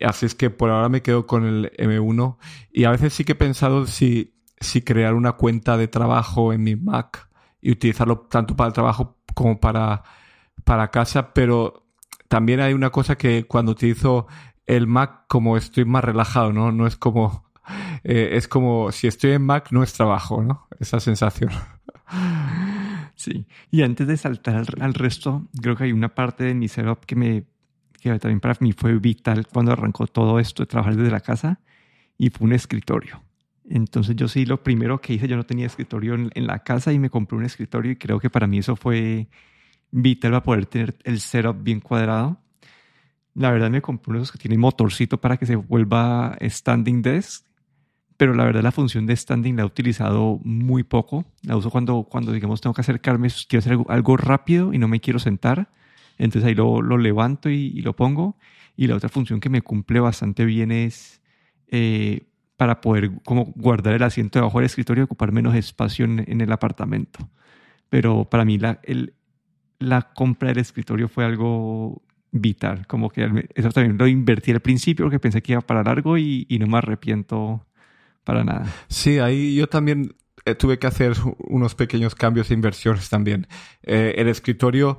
Así 0.00 0.26
es 0.26 0.34
que 0.34 0.50
por 0.50 0.70
ahora 0.70 0.88
me 0.88 1.02
quedo 1.02 1.26
con 1.26 1.44
el 1.44 1.72
M1 1.78 2.36
y 2.72 2.84
a 2.84 2.90
veces 2.90 3.12
sí 3.12 3.24
que 3.24 3.32
he 3.32 3.36
pensado 3.36 3.86
si, 3.86 4.34
si 4.60 4.82
crear 4.82 5.14
una 5.14 5.32
cuenta 5.32 5.76
de 5.76 5.86
trabajo 5.86 6.52
en 6.52 6.64
mi 6.64 6.74
Mac 6.74 7.28
y 7.60 7.70
utilizarlo 7.70 8.20
tanto 8.30 8.56
para 8.56 8.68
el 8.68 8.74
trabajo 8.74 9.20
como 9.34 9.60
para, 9.60 10.02
para 10.64 10.90
casa, 10.90 11.32
pero 11.32 11.87
también 12.28 12.60
hay 12.60 12.74
una 12.74 12.90
cosa 12.90 13.16
que 13.16 13.44
cuando 13.44 13.72
utilizo 13.72 14.26
el 14.66 14.86
Mac 14.86 15.24
como 15.28 15.56
estoy 15.56 15.84
más 15.84 16.04
relajado, 16.04 16.52
¿no? 16.52 16.70
No 16.72 16.86
es 16.86 16.96
como 16.96 17.50
eh, 18.04 18.30
es 18.32 18.48
como 18.48 18.92
si 18.92 19.06
estoy 19.06 19.32
en 19.32 19.42
Mac 19.42 19.68
no 19.72 19.82
es 19.82 19.92
trabajo, 19.92 20.42
¿no? 20.42 20.68
Esa 20.78 21.00
sensación. 21.00 21.50
Sí. 23.14 23.46
Y 23.72 23.82
antes 23.82 24.06
de 24.06 24.16
saltar 24.16 24.64
al, 24.80 24.94
resto, 24.94 25.48
creo 25.60 25.74
que 25.74 25.82
hay 25.84 25.92
una 25.92 26.14
parte 26.14 26.44
de 26.44 26.54
mi 26.54 26.68
setup 26.68 27.04
que 27.04 27.16
me 27.16 27.44
que 28.00 28.16
también 28.20 28.38
para 28.38 28.56
mí 28.60 28.72
fue 28.72 28.96
vital 29.00 29.44
cuando 29.48 29.72
arrancó 29.72 30.06
todo 30.06 30.38
esto 30.38 30.62
de 30.62 30.68
trabajar 30.68 30.94
desde 30.94 31.10
la 31.10 31.18
casa 31.18 31.60
y 32.16 32.30
fue 32.30 32.46
un 32.46 32.52
escritorio. 32.52 33.24
Entonces 33.68 34.14
yo 34.14 34.28
sí, 34.28 34.46
lo 34.46 34.62
primero 34.62 35.00
que 35.00 35.14
hice, 35.14 35.26
yo 35.26 35.36
no 35.36 35.44
tenía 35.44 35.66
escritorio 35.66 36.14
en, 36.14 36.30
en 36.32 36.46
la 36.46 36.60
casa 36.60 36.92
y 36.92 37.00
me 37.00 37.10
compré 37.10 37.36
un 37.36 37.44
escritorio 37.44 37.90
y 37.90 37.96
creo 37.96 38.20
que 38.20 38.30
para 38.30 38.46
mí 38.46 38.58
eso 38.58 38.76
fue 38.76 39.28
vital 39.90 40.32
para 40.32 40.42
poder 40.42 40.66
tener 40.66 40.96
el 41.04 41.20
setup 41.20 41.62
bien 41.62 41.80
cuadrado. 41.80 42.38
La 43.34 43.50
verdad 43.50 43.70
me 43.70 43.82
compré 43.82 44.10
uno 44.10 44.18
de 44.18 44.22
esos 44.24 44.32
que 44.32 44.38
tiene 44.38 44.58
motorcito 44.58 45.20
para 45.20 45.36
que 45.36 45.46
se 45.46 45.56
vuelva 45.56 46.36
standing 46.40 47.02
desk 47.02 47.48
pero 48.18 48.34
la 48.34 48.44
verdad 48.44 48.62
la 48.62 48.72
función 48.72 49.06
de 49.06 49.16
standing 49.16 49.56
la 49.56 49.62
he 49.62 49.64
utilizado 49.64 50.40
muy 50.42 50.82
poco. 50.82 51.24
La 51.42 51.56
uso 51.56 51.70
cuando, 51.70 52.02
cuando 52.02 52.32
digamos, 52.32 52.60
tengo 52.60 52.74
que 52.74 52.80
acercarme, 52.80 53.28
quiero 53.48 53.60
hacer 53.60 53.78
algo, 53.88 54.16
rápido 54.16 54.74
y 54.74 54.78
no 54.78 54.88
me 54.88 55.00
quiero 55.00 55.20
sentar. 55.20 55.70
Entonces 56.18 56.48
ahí 56.48 56.54
lo, 56.56 56.82
lo 56.82 56.98
levanto 56.98 57.48
y, 57.48 57.80
lo 57.80 57.94
pongo. 57.94 58.36
Y 58.76 58.88
la 58.88 58.96
otra 58.96 59.08
función 59.08 59.38
que 59.38 59.48
me 59.48 59.62
cumple 59.62 60.00
bastante 60.00 60.44
bien 60.44 60.72
es 60.72 61.22
eh, 61.68 62.26
para 62.56 62.80
poder 62.80 63.12
como 63.24 63.52
guardar 63.54 63.94
el 63.94 64.02
asiento 64.02 64.40
debajo 64.40 64.58
del 64.58 64.66
escritorio 64.66 65.02
y 65.02 65.04
ocupar 65.04 65.30
menos 65.30 65.54
espacio 65.54 66.04
en, 66.04 66.24
en 66.26 66.40
el 66.40 66.50
apartamento. 66.50 67.30
Pero 67.88 68.24
para 68.24 68.44
mí 68.44 68.58
la, 68.58 68.80
el, 68.82 69.14
la 69.78 70.12
compra 70.12 70.48
del 70.48 70.58
escritorio 70.58 71.08
fue 71.08 71.24
algo 71.24 72.02
vital. 72.30 72.86
Como 72.86 73.10
que 73.10 73.48
eso 73.54 73.70
también 73.70 73.98
lo 73.98 74.06
invertí 74.06 74.50
al 74.52 74.60
principio 74.60 75.04
porque 75.06 75.20
pensé 75.20 75.42
que 75.42 75.52
iba 75.52 75.60
para 75.60 75.82
largo 75.82 76.18
y, 76.18 76.46
y 76.48 76.58
no 76.58 76.66
me 76.66 76.78
arrepiento 76.78 77.66
para 78.24 78.44
nada. 78.44 78.66
Sí, 78.88 79.18
ahí 79.18 79.54
yo 79.54 79.68
también 79.68 80.14
eh, 80.44 80.54
tuve 80.54 80.78
que 80.78 80.86
hacer 80.86 81.14
unos 81.38 81.74
pequeños 81.74 82.14
cambios 82.14 82.50
e 82.50 82.54
inversiones 82.54 83.08
también. 83.08 83.46
Eh, 83.82 84.14
el 84.16 84.28
escritorio 84.28 84.98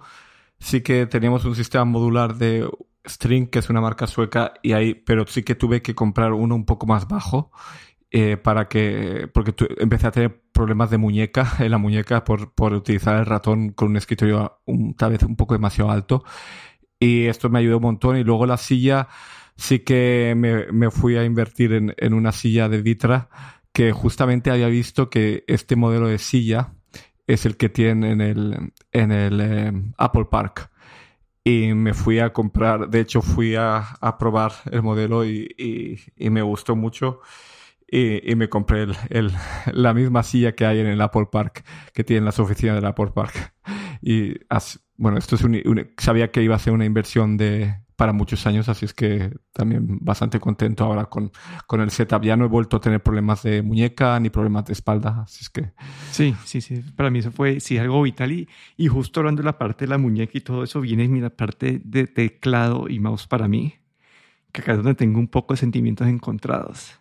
sí 0.59 0.81
que 0.81 1.05
teníamos 1.05 1.45
un 1.45 1.55
sistema 1.55 1.85
modular 1.85 2.35
de 2.35 2.69
String, 3.07 3.47
que 3.49 3.59
es 3.59 3.69
una 3.69 3.81
marca 3.81 4.07
sueca, 4.07 4.53
y 4.61 4.73
ahí, 4.73 4.93
pero 4.93 5.25
sí 5.27 5.43
que 5.43 5.55
tuve 5.55 5.81
que 5.81 5.95
comprar 5.95 6.33
uno 6.33 6.55
un 6.55 6.65
poco 6.65 6.85
más 6.85 7.07
bajo. 7.07 7.51
Eh, 8.11 8.37
para 8.37 8.67
que, 8.67 9.29
porque 9.31 9.53
empecé 9.77 10.07
a 10.07 10.11
tener 10.11 10.41
problemas 10.51 10.89
de 10.89 10.97
muñeca 10.97 11.53
en 11.59 11.69
la 11.69 11.77
muñeca 11.77 12.23
por, 12.23 12.53
por 12.53 12.73
utilizar 12.73 13.17
el 13.17 13.25
ratón 13.27 13.69
con 13.69 13.89
un 13.89 13.97
escritorio 13.97 14.61
un, 14.65 14.95
tal 14.95 15.11
vez 15.11 15.23
un 15.23 15.35
poco 15.35 15.53
demasiado 15.53 15.91
alto. 15.91 16.23
Y 16.99 17.25
esto 17.27 17.49
me 17.49 17.59
ayudó 17.59 17.77
un 17.77 17.83
montón. 17.83 18.17
Y 18.17 18.23
luego 18.23 18.45
la 18.45 18.57
silla, 18.57 19.07
sí 19.55 19.79
que 19.79 20.33
me, 20.35 20.91
fui 20.91 21.17
a 21.17 21.23
invertir 21.23 21.73
en, 21.73 22.13
una 22.13 22.31
silla 22.31 22.67
de 22.69 22.81
Vitra 22.81 23.29
que 23.71 23.91
justamente 23.91 24.51
había 24.51 24.67
visto 24.67 25.09
que 25.09 25.43
este 25.47 25.75
modelo 25.75 26.07
de 26.07 26.17
silla 26.17 26.73
es 27.27 27.45
el 27.45 27.57
que 27.57 27.69
tiene 27.69 28.11
en 28.11 28.21
el, 28.21 28.73
en 28.91 29.11
el 29.11 29.39
eh, 29.39 29.71
Apple 29.97 30.25
Park. 30.29 30.71
Y 31.43 31.73
me 31.73 31.93
fui 31.93 32.19
a 32.19 32.33
comprar, 32.33 32.89
de 32.89 32.99
hecho 32.99 33.21
fui 33.21 33.55
a, 33.55 33.97
probar 34.19 34.51
el 34.71 34.83
modelo 34.83 35.25
y, 35.25 35.99
me 36.17 36.41
gustó 36.41 36.75
mucho. 36.75 37.21
Y, 37.91 38.35
me 38.35 38.49
compré 38.49 38.87
el, 39.09 39.31
la 39.73 39.93
misma 39.93 40.23
silla 40.23 40.53
que 40.53 40.65
hay 40.65 40.79
en 40.79 40.87
el 40.87 41.01
Apple 41.01 41.27
Park, 41.31 41.63
que 41.93 42.03
tienen 42.03 42.25
las 42.25 42.39
oficinas 42.39 42.75
del 42.75 42.85
Apple 42.85 43.11
Park. 43.13 43.53
Y 44.01 44.35
bueno, 44.95 45.17
esto 45.17 45.35
es 45.35 45.45
sabía 45.97 46.31
que 46.31 46.41
iba 46.41 46.55
a 46.55 46.59
ser 46.59 46.71
una 46.71 46.85
inversión 46.85 47.35
de 47.35 47.75
para 47.99 48.13
muchos 48.13 48.47
años, 48.47 48.69
así 48.69 48.85
es 48.85 48.93
que 48.93 49.29
también 49.51 49.99
bastante 49.99 50.39
contento 50.39 50.85
ahora 50.85 51.07
con, 51.07 51.33
con 51.67 51.81
el 51.81 51.91
setup. 51.91 52.23
Ya 52.23 52.37
no 52.37 52.45
he 52.45 52.47
vuelto 52.47 52.77
a 52.77 52.79
tener 52.79 53.03
problemas 53.03 53.43
de 53.43 53.61
muñeca 53.61 54.17
ni 54.21 54.29
problemas 54.29 54.63
de 54.63 54.71
espalda, 54.71 55.23
así 55.23 55.39
es 55.41 55.49
que... 55.49 55.73
Sí, 56.11 56.33
sí, 56.45 56.61
sí, 56.61 56.81
para 56.95 57.09
mí 57.09 57.19
eso 57.19 57.29
fue 57.29 57.59
sí, 57.59 57.77
algo 57.77 58.01
vital 58.01 58.31
y, 58.31 58.47
y 58.77 58.87
justo 58.87 59.19
hablando 59.19 59.41
de 59.41 59.47
la 59.47 59.57
parte 59.57 59.83
de 59.83 59.89
la 59.89 59.97
muñeca 59.97 60.31
y 60.33 60.39
todo 60.39 60.63
eso, 60.63 60.79
viene 60.79 61.09
la 61.19 61.29
parte 61.29 61.81
de 61.83 62.07
teclado 62.07 62.87
y 62.87 63.01
mouse 63.01 63.27
para 63.27 63.49
mí, 63.49 63.73
que 64.53 64.61
acá 64.61 64.71
es 64.71 64.77
donde 64.77 64.95
tengo 64.95 65.19
un 65.19 65.27
poco 65.27 65.53
de 65.53 65.57
sentimientos 65.57 66.07
encontrados. 66.07 66.97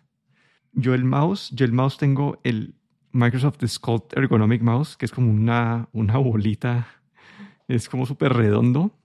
Yo 0.73 0.93
el 0.93 1.03
mouse, 1.03 1.49
yo 1.51 1.65
el 1.65 1.73
mouse 1.73 1.97
tengo 1.97 2.39
el 2.43 2.75
Microsoft 3.11 3.65
Sculpt 3.65 4.15
Ergonomic 4.17 4.61
Mouse, 4.61 4.97
que 4.97 5.05
es 5.05 5.11
como 5.11 5.31
una, 5.31 5.89
una 5.93 6.17
bolita, 6.17 6.87
es 7.67 7.89
como 7.89 8.05
súper 8.05 8.33
redondo 8.33 8.99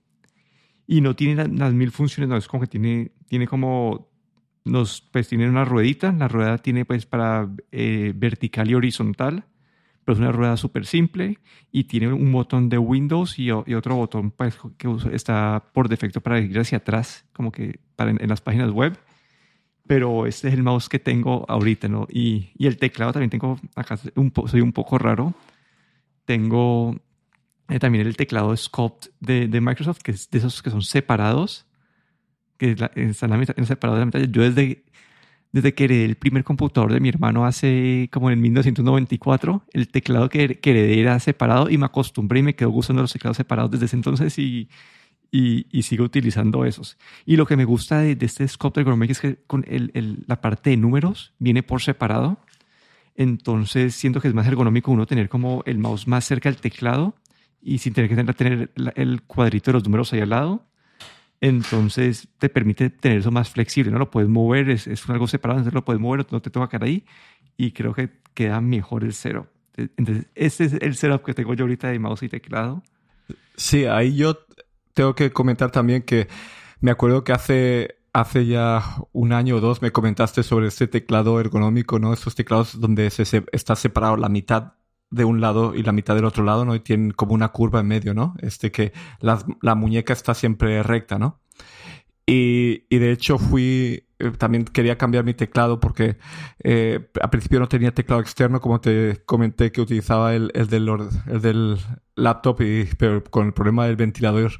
y 0.87 1.01
no 1.01 1.15
tiene 1.15 1.47
las, 1.47 1.73
mil 1.73 1.91
funciones, 1.91 2.29
no, 2.29 2.37
es 2.37 2.47
como 2.47 2.61
que 2.61 2.67
tiene, 2.67 3.11
tiene 3.27 3.47
como, 3.47 4.09
nos, 4.63 5.01
pues 5.01 5.27
tiene 5.27 5.49
una 5.49 5.65
ruedita, 5.65 6.11
la 6.11 6.27
rueda 6.27 6.57
tiene 6.57 6.85
pues 6.85 7.05
para 7.05 7.49
eh, 7.71 8.13
vertical 8.15 8.69
y 8.69 8.75
horizontal, 8.75 9.45
pero 10.03 10.13
es 10.13 10.19
una 10.19 10.31
rueda 10.31 10.57
súper 10.57 10.85
simple 10.85 11.39
y 11.71 11.85
tiene 11.85 12.13
un 12.13 12.31
botón 12.31 12.69
de 12.69 12.77
Windows 12.77 13.39
y, 13.39 13.49
otro 13.49 13.95
botón 13.95 14.31
pues, 14.31 14.57
que 14.77 14.95
está 15.11 15.63
por 15.73 15.89
defecto 15.89 16.21
para 16.21 16.39
ir 16.39 16.57
hacia 16.59 16.77
atrás, 16.77 17.25
como 17.33 17.51
que 17.51 17.79
para 17.95 18.11
en, 18.11 18.29
las 18.29 18.41
páginas 18.41 18.69
web. 18.69 18.97
Pero 19.87 20.25
este 20.25 20.47
es 20.47 20.53
el 20.53 20.63
mouse 20.63 20.89
que 20.89 20.99
tengo 20.99 21.45
ahorita, 21.47 21.87
¿no? 21.87 22.07
Y, 22.09 22.49
y 22.57 22.67
el 22.67 22.77
teclado 22.77 23.13
también 23.13 23.29
tengo, 23.29 23.59
acá 23.75 23.99
un 24.15 24.33
soy 24.47 24.61
un 24.61 24.73
poco 24.73 24.97
raro. 24.97 25.33
Tengo 26.25 26.95
eh, 27.69 27.79
también 27.79 28.07
el 28.07 28.17
teclado 28.17 28.55
Sculpt 28.55 29.07
de, 29.19 29.47
de, 29.47 29.61
Microsoft, 29.61 29.99
que 30.01 30.11
es 30.11 30.29
de 30.29 30.39
esos 30.39 30.61
que 30.61 30.71
son 30.71 30.81
separados, 30.81 31.67
que 32.57 32.75
están 32.95 33.29
la 33.29 33.37
mitad, 33.37 33.55
separado 33.63 33.95
de 33.95 34.01
la 34.01 34.05
mitad. 34.05 34.19
Yo 34.21 34.41
desde, 34.41 34.85
desde 35.51 35.73
que 35.75 35.85
heredé 35.85 36.05
el 36.05 36.15
primer 36.15 36.43
computador 36.43 36.91
de 36.91 36.99
mi 36.99 37.09
hermano 37.09 37.45
hace 37.45 38.09
como 38.11 38.31
en 38.31 38.41
1994, 38.41 39.65
el 39.73 39.87
teclado 39.89 40.29
que, 40.29 40.59
que 40.59 40.71
heredé 40.71 40.99
era 40.99 41.19
separado 41.19 41.69
y 41.69 41.77
me 41.77 41.85
acostumbré 41.85 42.39
y 42.39 42.43
me 42.43 42.55
quedo 42.55 42.69
gustando 42.69 43.03
los 43.03 43.13
teclados 43.13 43.37
separados 43.37 43.71
desde 43.71 43.85
ese 43.85 43.95
entonces 43.95 44.37
y, 44.39 44.69
y, 45.35 45.67
y 45.69 45.81
sigo 45.81 46.05
utilizando 46.05 46.63
esos. 46.63 46.97
Y 47.25 47.35
lo 47.35 47.45
que 47.45 47.57
me 47.57 47.65
gusta 47.65 47.99
de, 47.99 48.15
de 48.15 48.25
este 48.25 48.47
Sculpt 48.47 48.77
Ergonomic 48.77 49.09
es 49.11 49.19
que 49.19 49.35
con 49.47 49.65
el, 49.67 49.91
el, 49.93 50.23
la 50.27 50.39
parte 50.39 50.69
de 50.69 50.77
números 50.77 51.33
viene 51.39 51.61
por 51.61 51.81
separado. 51.81 52.39
Entonces 53.15 53.95
siento 53.95 54.21
que 54.21 54.29
es 54.29 54.33
más 54.33 54.47
ergonómico 54.47 54.91
uno 54.91 55.05
tener 55.05 55.27
como 55.27 55.61
el 55.65 55.77
mouse 55.77 56.07
más 56.07 56.23
cerca 56.23 56.49
del 56.49 56.61
teclado 56.61 57.15
y 57.61 57.79
sin 57.79 57.93
tener 57.93 58.09
que 58.09 58.33
tener 58.33 58.71
el 58.95 59.23
cuadrito 59.23 59.71
de 59.71 59.73
los 59.73 59.83
números 59.83 60.13
ahí 60.13 60.21
al 60.21 60.29
lado. 60.29 60.65
Entonces 61.41 62.29
te 62.37 62.47
permite 62.47 62.89
tener 62.89 63.17
eso 63.17 63.29
más 63.29 63.49
flexible, 63.49 63.91
¿no? 63.91 63.99
Lo 63.99 64.09
puedes 64.09 64.29
mover, 64.29 64.69
es, 64.69 64.87
es 64.87 65.09
algo 65.09 65.27
separado, 65.27 65.59
entonces 65.59 65.73
lo 65.73 65.83
puedes 65.83 66.01
mover, 66.01 66.25
no 66.31 66.41
te 66.41 66.49
toca 66.49 66.69
quedar 66.69 66.83
ahí 66.85 67.03
y 67.57 67.71
creo 67.71 67.93
que 67.93 68.09
queda 68.33 68.61
mejor 68.61 69.03
el 69.03 69.11
setup. 69.11 69.47
Entonces, 69.75 70.27
este 70.33 70.63
es 70.63 70.73
el 70.75 70.95
setup 70.95 71.25
que 71.25 71.33
tengo 71.33 71.53
yo 71.55 71.65
ahorita 71.65 71.89
de 71.89 71.99
mouse 71.99 72.23
y 72.23 72.29
teclado. 72.29 72.81
Sí, 73.57 73.85
ahí 73.85 74.15
yo 74.15 74.37
tengo 74.95 75.13
que 75.13 75.31
comentar 75.31 75.71
también 75.71 76.01
que 76.01 76.27
me 76.79 76.89
acuerdo 76.89 77.23
que 77.23 77.33
hace, 77.33 77.99
hace 78.13 78.47
ya 78.47 78.81
un 79.11 79.33
año 79.33 79.57
o 79.57 79.59
dos 79.59 79.83
me 79.83 79.91
comentaste 79.91 80.41
sobre 80.41 80.67
este 80.67 80.87
teclado 80.87 81.39
ergonómico, 81.39 81.99
¿no? 81.99 82.13
Esos 82.13 82.33
teclados 82.33 82.79
donde 82.79 83.11
se, 83.11 83.25
se 83.25 83.45
está 83.51 83.75
separado 83.75 84.17
la 84.17 84.29
mitad 84.29 84.73
de 85.11 85.25
un 85.25 85.41
lado 85.41 85.75
y 85.75 85.83
la 85.83 85.91
mitad 85.91 86.15
del 86.15 86.25
otro 86.25 86.43
lado, 86.43 86.65
¿no? 86.65 86.75
Y 86.75 86.79
tienen 86.79 87.11
como 87.11 87.33
una 87.33 87.49
curva 87.49 87.81
en 87.81 87.87
medio, 87.87 88.13
¿no? 88.13 88.35
Este 88.39 88.71
que 88.71 88.93
la, 89.19 89.75
muñeca 89.75 90.13
está 90.13 90.33
siempre 90.33 90.81
recta, 90.81 91.19
¿no? 91.19 91.39
Y, 92.27 92.79
de 92.89 93.11
hecho 93.11 93.37
fui, 93.37 94.07
eh, 94.17 94.31
también 94.37 94.65
quería 94.65 94.97
cambiar 94.97 95.23
mi 95.23 95.35
teclado 95.35 95.79
porque 95.79 96.17
eh, 96.63 97.07
al 97.21 97.29
principio 97.29 97.59
no 97.59 97.67
tenía 97.67 97.93
teclado 97.93 98.21
externo, 98.21 98.61
como 98.61 98.81
te 98.81 99.21
comenté 99.25 99.71
que 99.71 99.81
utilizaba 99.81 100.33
el, 100.33 100.51
el, 100.55 100.67
del, 100.67 100.89
el 101.27 101.41
del 101.41 101.77
laptop, 102.15 102.61
y, 102.61 102.89
pero 102.97 103.23
con 103.23 103.47
el 103.47 103.53
problema 103.53 103.85
del 103.85 103.95
ventilador 103.95 104.53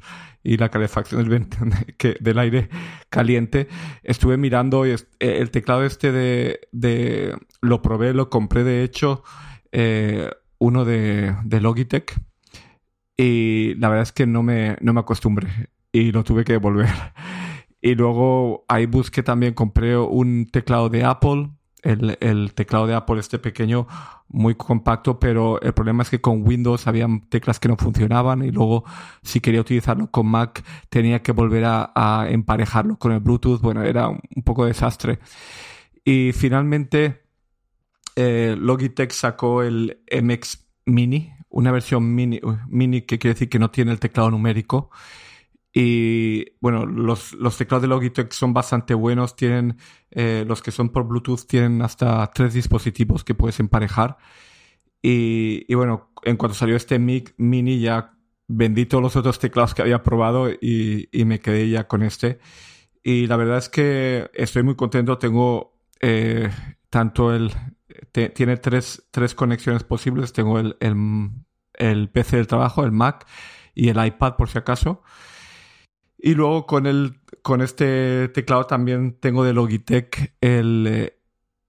y 0.46 0.58
la 0.58 0.68
calefacción 0.68 1.28
del, 1.28 1.48
del 2.20 2.38
aire 2.38 2.68
caliente, 3.10 3.66
estuve 4.04 4.36
mirando 4.36 4.86
y 4.86 4.90
eh, 4.90 4.96
el 5.18 5.50
teclado 5.50 5.84
este 5.84 6.12
de, 6.12 6.60
de, 6.70 7.36
lo 7.60 7.82
probé, 7.82 8.14
lo 8.14 8.30
compré 8.30 8.62
de 8.62 8.84
hecho 8.84 9.24
eh, 9.72 10.30
uno 10.58 10.84
de, 10.84 11.34
de, 11.44 11.60
Logitech 11.60 12.14
y 13.16 13.74
la 13.74 13.88
verdad 13.88 14.04
es 14.04 14.12
que 14.12 14.26
no 14.26 14.44
me, 14.44 14.76
no 14.80 14.92
me 14.92 15.00
acostumbré 15.00 15.48
y 15.90 16.12
lo 16.12 16.22
tuve 16.22 16.44
que 16.44 16.52
devolver. 16.52 16.88
Y 17.80 17.94
luego 17.94 18.64
ahí 18.68 18.86
busqué 18.86 19.22
también, 19.22 19.54
compré 19.54 19.96
un 19.96 20.46
teclado 20.46 20.88
de 20.88 21.04
Apple, 21.04 21.50
el, 21.82 22.16
el, 22.20 22.54
teclado 22.54 22.86
de 22.86 22.94
Apple 22.94 23.20
este 23.20 23.38
pequeño, 23.38 23.86
muy 24.28 24.56
compacto, 24.56 25.20
pero 25.20 25.60
el 25.60 25.72
problema 25.72 26.02
es 26.02 26.10
que 26.10 26.20
con 26.20 26.46
Windows 26.46 26.86
había 26.88 27.06
teclas 27.28 27.60
que 27.60 27.68
no 27.68 27.76
funcionaban 27.76 28.42
y 28.42 28.50
luego 28.50 28.84
si 29.22 29.40
quería 29.40 29.60
utilizarlo 29.60 30.10
con 30.10 30.26
Mac 30.26 30.64
tenía 30.88 31.22
que 31.22 31.30
volver 31.30 31.64
a, 31.64 31.92
a 31.94 32.28
emparejarlo 32.28 32.98
con 32.98 33.12
el 33.12 33.20
Bluetooth. 33.20 33.60
Bueno, 33.60 33.82
era 33.82 34.08
un 34.08 34.42
poco 34.44 34.64
desastre. 34.64 35.20
Y 36.04 36.32
finalmente 36.32 37.26
eh, 38.16 38.56
Logitech 38.58 39.12
sacó 39.12 39.62
el 39.62 40.00
MX 40.10 40.66
Mini, 40.86 41.32
una 41.50 41.70
versión 41.70 42.14
mini, 42.14 42.40
mini 42.68 43.02
que 43.02 43.18
quiere 43.18 43.34
decir 43.34 43.50
que 43.50 43.58
no 43.58 43.70
tiene 43.70 43.92
el 43.92 44.00
teclado 44.00 44.30
numérico. 44.30 44.90
Y 45.78 46.56
bueno, 46.58 46.86
los, 46.86 47.34
los 47.34 47.58
teclados 47.58 47.82
de 47.82 47.88
Logitech 47.88 48.32
son 48.32 48.54
bastante 48.54 48.94
buenos. 48.94 49.36
Tienen, 49.36 49.76
eh, 50.10 50.42
los 50.48 50.62
que 50.62 50.70
son 50.70 50.88
por 50.88 51.06
Bluetooth 51.06 51.46
tienen 51.46 51.82
hasta 51.82 52.30
tres 52.32 52.54
dispositivos 52.54 53.24
que 53.24 53.34
puedes 53.34 53.60
emparejar. 53.60 54.16
Y, 55.02 55.66
y 55.68 55.74
bueno, 55.74 56.14
en 56.24 56.38
cuanto 56.38 56.54
salió 56.54 56.76
este 56.76 56.98
Mic 56.98 57.34
Mini 57.36 57.78
ya 57.78 58.14
vendí 58.48 58.86
todos 58.86 59.02
los 59.02 59.16
otros 59.16 59.38
teclados 59.38 59.74
que 59.74 59.82
había 59.82 60.02
probado 60.02 60.50
y, 60.50 61.10
y 61.12 61.26
me 61.26 61.40
quedé 61.40 61.68
ya 61.68 61.86
con 61.86 62.02
este. 62.02 62.38
Y 63.02 63.26
la 63.26 63.36
verdad 63.36 63.58
es 63.58 63.68
que 63.68 64.30
estoy 64.32 64.62
muy 64.62 64.76
contento. 64.76 65.18
Tengo 65.18 65.78
eh, 66.00 66.50
tanto 66.88 67.34
el, 67.34 67.52
tiene 68.12 68.56
tres, 68.56 69.08
tres, 69.10 69.34
conexiones 69.34 69.84
posibles. 69.84 70.32
Tengo 70.32 70.58
el, 70.58 70.78
el, 70.80 70.96
el, 71.74 72.08
PC 72.08 72.38
del 72.38 72.46
trabajo, 72.46 72.82
el 72.82 72.92
Mac 72.92 73.26
y 73.74 73.90
el 73.90 74.02
iPad 74.02 74.36
por 74.36 74.48
si 74.48 74.56
acaso. 74.56 75.02
Y 76.18 76.34
luego 76.34 76.66
con, 76.66 76.86
el, 76.86 77.20
con 77.42 77.60
este 77.60 78.28
teclado 78.28 78.66
también 78.66 79.18
tengo 79.20 79.44
de 79.44 79.52
Logitech 79.52 80.34
el, 80.40 81.12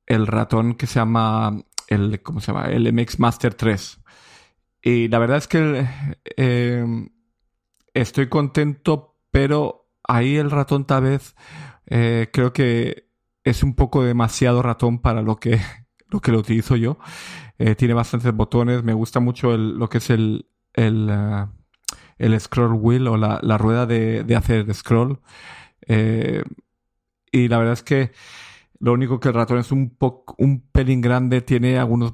el 0.06 0.28
ratón 0.28 0.76
que 0.76 0.88
se 0.88 0.96
llama 0.96 1.64
el, 1.88 2.22
¿cómo 2.22 2.40
se 2.40 2.52
llama? 2.52 2.68
El 2.68 2.92
MX 2.94 3.20
Master 3.20 3.54
3. 3.54 4.00
Y 4.82 5.08
la 5.10 5.20
verdad 5.20 5.38
es 5.38 5.48
que 5.48 5.88
eh, 6.38 6.86
estoy 7.94 8.30
contento, 8.30 9.18
pero 9.32 9.90
ahí 10.04 10.38
el 10.38 10.52
ratón 10.52 10.86
tal 10.86 11.04
vez 11.04 11.36
eh, 11.88 12.30
creo 12.32 12.54
que 12.54 13.10
es 13.44 13.64
un 13.64 13.76
poco 13.76 14.04
demasiado 14.04 14.62
ratón 14.62 15.00
para 15.00 15.22
lo 15.22 15.38
que 15.38 15.60
lo 16.10 16.22
que 16.22 16.32
lo 16.32 16.40
utilizo 16.40 16.76
yo. 16.76 16.98
Eh, 17.58 17.76
tiene 17.76 17.94
bastantes 17.94 18.34
botones. 18.34 18.84
Me 18.84 18.94
gusta 18.94 19.20
mucho 19.20 19.58
lo 19.58 19.90
que 19.90 19.98
es 19.98 20.10
el, 20.10 20.46
uh, 20.78 21.48
el 22.18 22.40
scroll 22.40 22.74
wheel 22.74 23.08
o 23.08 23.18
la, 23.18 23.40
la 23.42 23.58
rueda 23.58 23.86
de, 23.86 24.24
de, 24.24 24.36
hacer 24.36 24.74
scroll. 24.74 25.20
Eh, 25.88 26.44
y 27.32 27.48
la 27.48 27.58
verdad 27.58 27.74
es 27.74 27.84
que 27.84 28.12
lo 28.80 28.94
único 28.94 29.20
que 29.20 29.30
el 29.30 29.36
ratón 29.36 29.60
es 29.60 29.72
un, 29.72 29.98
un 30.38 30.62
pelín 30.72 31.02
grande. 31.02 31.42
Tiene 31.42 31.78
algunos 31.78 32.14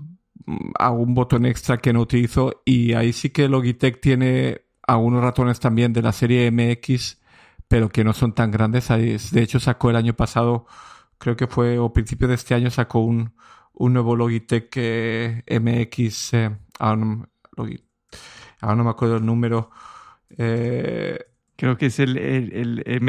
algún 0.80 1.14
botón 1.14 1.46
extra 1.46 1.78
que 1.78 1.94
no 1.94 2.02
utilizo. 2.02 2.62
Y 2.66 2.94
ahí 2.94 3.14
sí 3.14 3.30
que 3.30 3.48
Logitech 3.48 4.00
tiene 4.02 4.62
algunos 4.88 5.24
ratones 5.24 5.60
también 5.60 5.94
de 5.94 6.02
la 6.02 6.12
serie 6.12 6.52
MX, 6.52 7.22
pero 7.68 7.90
que 7.90 8.04
no 8.04 8.14
son 8.14 8.34
tan 8.34 8.52
grandes. 8.52 8.90
De 8.90 9.42
hecho, 9.42 9.60
sacó 9.60 9.90
el 9.90 9.96
año 9.96 10.14
pasado, 10.14 10.66
creo 11.18 11.36
que 11.36 11.48
fue, 11.48 11.80
o 11.80 11.94
principio 11.94 12.28
de 12.28 12.36
este 12.36 12.54
año, 12.56 12.70
sacó 12.70 13.00
un, 13.00 13.34
un 13.74 13.94
nuevo 13.94 14.16
Logitech 14.16 14.72
eh, 14.76 15.44
MX, 15.48 16.34
eh, 16.34 16.58
ahora, 16.80 16.98
no, 16.98 17.28
ahora, 18.62 18.76
no, 18.76 18.84
me 18.84 18.90
acuerdo 18.90 19.18
el 19.18 19.26
número. 19.26 19.72
Eh, 20.38 21.20
creo 21.56 21.78
que 21.78 21.88
es 21.88 22.00
el, 22.00 22.18
el, 22.18 22.84
el 22.86 23.02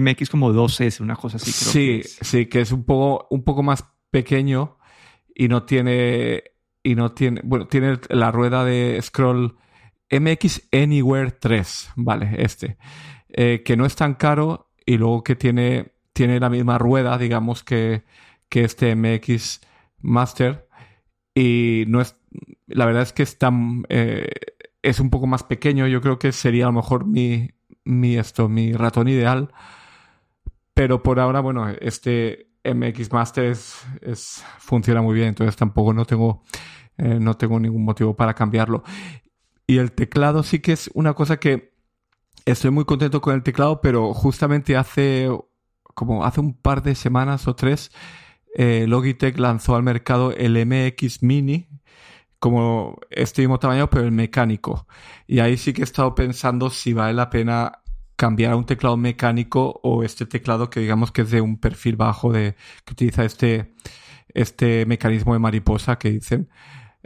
MX, 0.00 0.30
como 0.30 0.52
2S, 0.52 1.00
una 1.00 1.16
cosa 1.16 1.36
así. 1.36 1.52
Creo 1.52 1.72
sí, 1.72 2.00
que 2.02 2.24
sí, 2.24 2.46
que 2.46 2.60
es 2.60 2.72
un 2.72 2.84
poco, 2.84 3.26
un 3.30 3.44
poco 3.44 3.62
más 3.62 3.84
pequeño 4.10 4.78
y 5.34 5.48
no 5.48 5.64
tiene, 5.64 6.44
y 6.82 6.94
no 6.94 7.12
tiene, 7.12 7.40
bueno, 7.44 7.66
tiene 7.66 7.98
la 8.10 8.30
rueda 8.30 8.64
de 8.64 9.00
scroll 9.02 9.56
MX 10.10 10.68
Anywhere 10.72 11.32
3, 11.32 11.92
vale, 11.96 12.34
este, 12.38 12.76
eh, 13.28 13.62
que 13.64 13.76
no 13.76 13.86
es 13.86 13.96
tan 13.96 14.14
caro 14.14 14.70
y 14.86 14.98
luego 14.98 15.24
que 15.24 15.34
tiene, 15.34 15.94
tiene 16.12 16.38
la 16.38 16.50
misma 16.50 16.78
rueda, 16.78 17.18
digamos 17.18 17.64
que 17.64 18.04
que 18.54 18.62
este 18.62 18.94
MX 18.94 19.62
Master 20.00 20.68
y 21.34 21.82
no 21.88 22.00
es 22.00 22.16
la 22.68 22.86
verdad 22.86 23.02
es 23.02 23.12
que 23.12 23.24
está 23.24 23.52
eh, 23.88 24.28
es 24.84 25.00
un 25.00 25.10
poco 25.10 25.26
más 25.26 25.42
pequeño 25.42 25.86
yo 25.86 26.00
creo 26.00 26.18
que 26.18 26.32
sería 26.32 26.64
a 26.64 26.68
lo 26.68 26.74
mejor 26.74 27.06
mi 27.06 27.50
mi 27.84 28.16
esto 28.16 28.48
mi 28.48 28.72
ratón 28.72 29.08
ideal. 29.08 29.52
Pero 30.74 31.02
por 31.02 31.20
ahora 31.20 31.40
bueno 31.40 31.68
este 31.80 32.50
MX 32.64 33.12
Master 33.12 33.44
es, 33.44 34.44
funciona 34.58 35.02
muy 35.02 35.14
bien 35.14 35.28
entonces 35.28 35.56
tampoco 35.56 35.92
no 35.92 36.04
tengo 36.04 36.42
eh, 36.98 37.18
no 37.20 37.34
tengo 37.36 37.58
ningún 37.58 37.84
motivo 37.84 38.14
para 38.14 38.34
cambiarlo. 38.34 38.82
Y 39.66 39.78
el 39.78 39.92
teclado 39.92 40.42
sí 40.42 40.60
que 40.60 40.72
es 40.72 40.90
una 40.94 41.14
cosa 41.14 41.38
que 41.38 41.74
estoy 42.44 42.70
muy 42.70 42.84
contento 42.84 43.20
con 43.20 43.34
el 43.34 43.42
teclado 43.42 43.80
pero 43.80 44.12
justamente 44.14 44.76
hace 44.76 45.28
como 45.94 46.24
hace 46.24 46.40
un 46.40 46.54
par 46.54 46.82
de 46.82 46.94
semanas 46.94 47.48
o 47.48 47.54
tres 47.56 47.90
eh, 48.54 48.86
Logitech 48.86 49.36
lanzó 49.38 49.74
al 49.74 49.82
mercado 49.82 50.32
el 50.32 50.64
MX 50.64 51.22
Mini, 51.22 51.68
como 52.44 52.98
este 53.08 53.40
mismo 53.40 53.58
tamaño, 53.58 53.88
pero 53.88 54.04
el 54.04 54.12
mecánico. 54.12 54.86
Y 55.26 55.38
ahí 55.38 55.56
sí 55.56 55.72
que 55.72 55.80
he 55.80 55.84
estado 55.84 56.14
pensando 56.14 56.68
si 56.68 56.92
vale 56.92 57.14
la 57.14 57.30
pena 57.30 57.80
cambiar 58.16 58.52
a 58.52 58.56
un 58.56 58.66
teclado 58.66 58.98
mecánico 58.98 59.80
o 59.82 60.04
este 60.04 60.26
teclado 60.26 60.68
que 60.68 60.80
digamos 60.80 61.10
que 61.10 61.22
es 61.22 61.30
de 61.30 61.40
un 61.40 61.58
perfil 61.58 61.96
bajo 61.96 62.32
de 62.32 62.54
que 62.84 62.92
utiliza 62.92 63.24
este 63.24 63.72
este 64.28 64.84
mecanismo 64.84 65.32
de 65.32 65.38
mariposa 65.38 65.96
que 65.98 66.10
dicen 66.10 66.50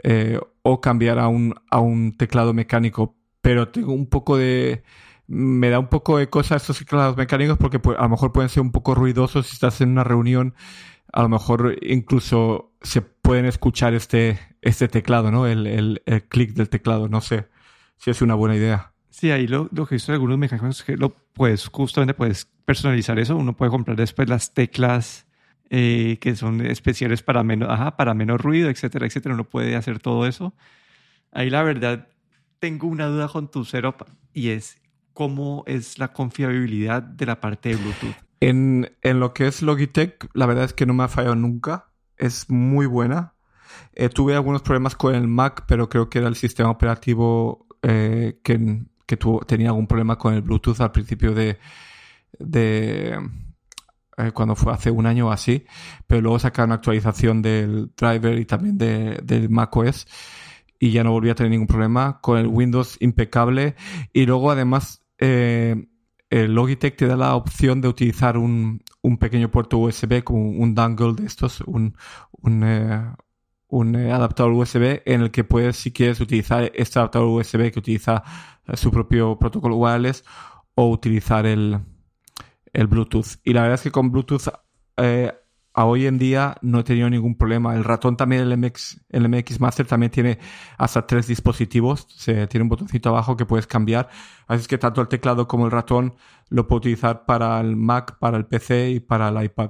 eh, 0.03 0.39
o 0.61 0.81
cambiar 0.81 1.19
a 1.19 1.29
un 1.29 1.55
a 1.71 1.79
un 1.79 2.17
teclado 2.17 2.53
mecánico 2.53 3.15
pero 3.41 3.69
tengo 3.69 3.93
un 3.93 4.07
poco 4.07 4.35
de 4.37 4.83
me 5.29 5.69
da 5.69 5.79
un 5.79 5.87
poco 5.87 6.17
de 6.17 6.29
cosa 6.29 6.57
estos 6.57 6.79
teclados 6.79 7.15
mecánicos 7.15 7.57
porque 7.57 7.79
pues, 7.79 7.97
a 7.97 8.03
lo 8.03 8.09
mejor 8.09 8.33
pueden 8.33 8.49
ser 8.49 8.61
un 8.61 8.71
poco 8.71 8.93
ruidosos 8.93 9.47
si 9.47 9.53
estás 9.53 9.79
en 9.79 9.89
una 9.91 10.03
reunión. 10.03 10.55
A 11.11 11.21
lo 11.21 11.29
mejor 11.29 11.77
incluso 11.81 12.73
se 12.81 13.01
pueden 13.01 13.45
escuchar 13.45 13.93
este, 13.93 14.39
este 14.61 14.87
teclado, 14.87 15.31
¿no? 15.31 15.47
El, 15.47 15.67
el, 15.67 16.01
el 16.05 16.23
clic 16.23 16.53
del 16.53 16.69
teclado. 16.69 17.09
No 17.09 17.21
sé 17.21 17.47
si 17.97 18.11
es 18.11 18.21
una 18.21 18.35
buena 18.35 18.55
idea. 18.55 18.93
Sí, 19.09 19.31
ahí 19.31 19.47
lo, 19.47 19.67
lo 19.71 19.85
que 19.85 19.95
visto 19.95 20.13
algunos 20.13 20.37
mecánicos 20.37 20.83
que 20.83 20.95
lo 20.95 21.09
puedes, 21.33 21.67
justamente 21.67 22.13
puedes 22.13 22.45
personalizar 22.65 23.19
eso. 23.19 23.35
Uno 23.35 23.55
puede 23.55 23.71
comprar 23.71 23.97
después 23.97 24.29
las 24.29 24.53
teclas 24.53 25.27
eh, 25.69 26.17
que 26.21 26.35
son 26.35 26.65
especiales 26.65 27.21
para 27.21 27.43
menos, 27.43 27.69
ajá, 27.69 27.97
para 27.97 28.13
menos 28.13 28.39
ruido, 28.39 28.69
etcétera, 28.69 29.05
etcétera. 29.05 29.35
Uno 29.35 29.43
puede 29.43 29.75
hacer 29.75 29.99
todo 29.99 30.25
eso. 30.25 30.53
Ahí 31.31 31.49
la 31.49 31.63
verdad 31.63 32.07
tengo 32.59 32.87
una 32.87 33.07
duda 33.07 33.27
con 33.27 33.51
tu 33.51 33.65
setup 33.65 34.05
y 34.33 34.49
es 34.49 34.79
cómo 35.13 35.63
es 35.67 35.97
la 35.99 36.13
confiabilidad 36.13 37.01
de 37.01 37.25
la 37.25 37.39
parte 37.41 37.69
de 37.69 37.75
Bluetooth. 37.75 38.15
En, 38.39 38.95
en 39.01 39.19
lo 39.19 39.33
que 39.33 39.47
es 39.47 39.61
Logitech, 39.61 40.29
la 40.33 40.45
verdad 40.45 40.65
es 40.65 40.73
que 40.73 40.85
no 40.85 40.93
me 40.93 41.03
ha 41.03 41.07
fallado 41.07 41.35
nunca. 41.35 41.91
Es 42.17 42.49
muy 42.49 42.85
buena. 42.85 43.35
Eh, 43.93 44.09
tuve 44.09 44.35
algunos 44.35 44.61
problemas 44.61 44.95
con 44.95 45.15
el 45.15 45.27
Mac, 45.27 45.65
pero 45.67 45.89
creo 45.89 46.09
que 46.09 46.19
era 46.19 46.27
el 46.27 46.35
sistema 46.35 46.69
operativo 46.69 47.67
eh, 47.81 48.39
que, 48.43 48.81
que 49.05 49.17
tuvo, 49.17 49.41
tenía 49.41 49.69
algún 49.69 49.87
problema 49.87 50.17
con 50.17 50.33
el 50.33 50.41
Bluetooth 50.41 50.79
al 50.81 50.91
principio 50.91 51.33
de, 51.33 51.57
de 52.37 53.19
eh, 54.17 54.31
cuando 54.33 54.55
fue 54.55 54.73
hace 54.73 54.91
un 54.91 55.05
año 55.05 55.27
o 55.27 55.31
así, 55.31 55.65
pero 56.07 56.21
luego 56.21 56.39
sacaron 56.39 56.71
actualización 56.71 57.41
del 57.41 57.91
driver 57.95 58.37
y 58.37 58.45
también 58.45 58.77
de, 58.77 59.19
del 59.23 59.49
macOS 59.49 60.07
y 60.77 60.91
ya 60.91 61.03
no 61.03 61.11
volví 61.11 61.29
a 61.29 61.35
tener 61.35 61.51
ningún 61.51 61.67
problema 61.67 62.19
con 62.21 62.37
el 62.37 62.47
Windows 62.47 62.97
impecable 62.99 63.75
y 64.13 64.25
luego 64.25 64.51
además 64.51 65.03
el 66.29 66.53
Logitech 66.53 66.95
te 66.95 67.07
da 67.07 67.15
la 67.15 67.35
opción 67.35 67.81
de 67.81 67.87
utilizar 67.87 68.37
un, 68.37 68.83
un 69.01 69.17
pequeño 69.17 69.49
puerto 69.49 69.77
USB 69.77 70.23
como 70.23 70.49
un 70.49 70.75
dongle 70.75 71.13
de 71.13 71.25
estos, 71.25 71.61
un, 71.61 71.95
un, 72.41 72.63
un 73.67 73.95
eh, 73.95 74.11
adaptador 74.11 74.53
USB 74.53 75.01
en 75.05 75.21
el 75.21 75.31
que 75.31 75.43
puedes, 75.43 75.77
si 75.77 75.91
quieres, 75.91 76.19
utilizar 76.19 76.71
este 76.75 76.99
adaptador 76.99 77.27
USB 77.29 77.71
que 77.71 77.79
utiliza 77.79 78.23
eh, 78.67 78.77
su 78.77 78.91
propio 78.91 79.37
protocolo 79.37 79.77
wireless 79.77 80.23
o 80.75 80.89
utilizar 80.89 81.45
el, 81.45 81.79
el 82.73 82.87
Bluetooth. 82.87 83.37
Y 83.43 83.53
la 83.53 83.61
verdad 83.61 83.75
es 83.75 83.81
que 83.81 83.91
con 83.91 84.11
Bluetooth 84.11 84.49
eh, 84.97 85.33
a 85.79 85.85
hoy 85.85 86.07
en 86.07 86.17
día 86.17 86.57
no 86.61 86.79
he 86.79 86.83
tenido 86.83 87.09
ningún 87.09 87.35
problema. 87.35 87.73
El 87.73 87.85
ratón 87.85 88.17
también, 88.17 88.41
el 88.41 88.57
MX, 88.57 88.99
el 89.11 89.29
MX 89.29 89.61
Master 89.61 89.87
también 89.87 90.11
tiene 90.11 90.37
hasta 90.77 91.07
tres 91.07 91.25
dispositivos. 91.25 92.05
Se, 92.09 92.47
tiene 92.47 92.63
un 92.63 92.69
botoncito 92.69 93.07
abajo 93.07 93.37
que 93.37 93.45
puedes 93.45 93.65
cambiar. 93.65 94.09
Así 94.45 94.59
es 94.59 94.67
que 94.67 94.77
tanto 94.77 94.99
el 94.99 95.07
teclado 95.07 95.47
como 95.47 95.67
el 95.67 95.71
ratón 95.71 96.15
lo 96.49 96.67
puedo 96.67 96.79
utilizar 96.79 97.25
para 97.25 97.61
el 97.61 97.77
Mac, 97.77 98.19
para 98.19 98.35
el 98.35 98.45
PC 98.45 98.89
y 98.91 98.99
para 98.99 99.29
el 99.29 99.41
iPad. 99.41 99.69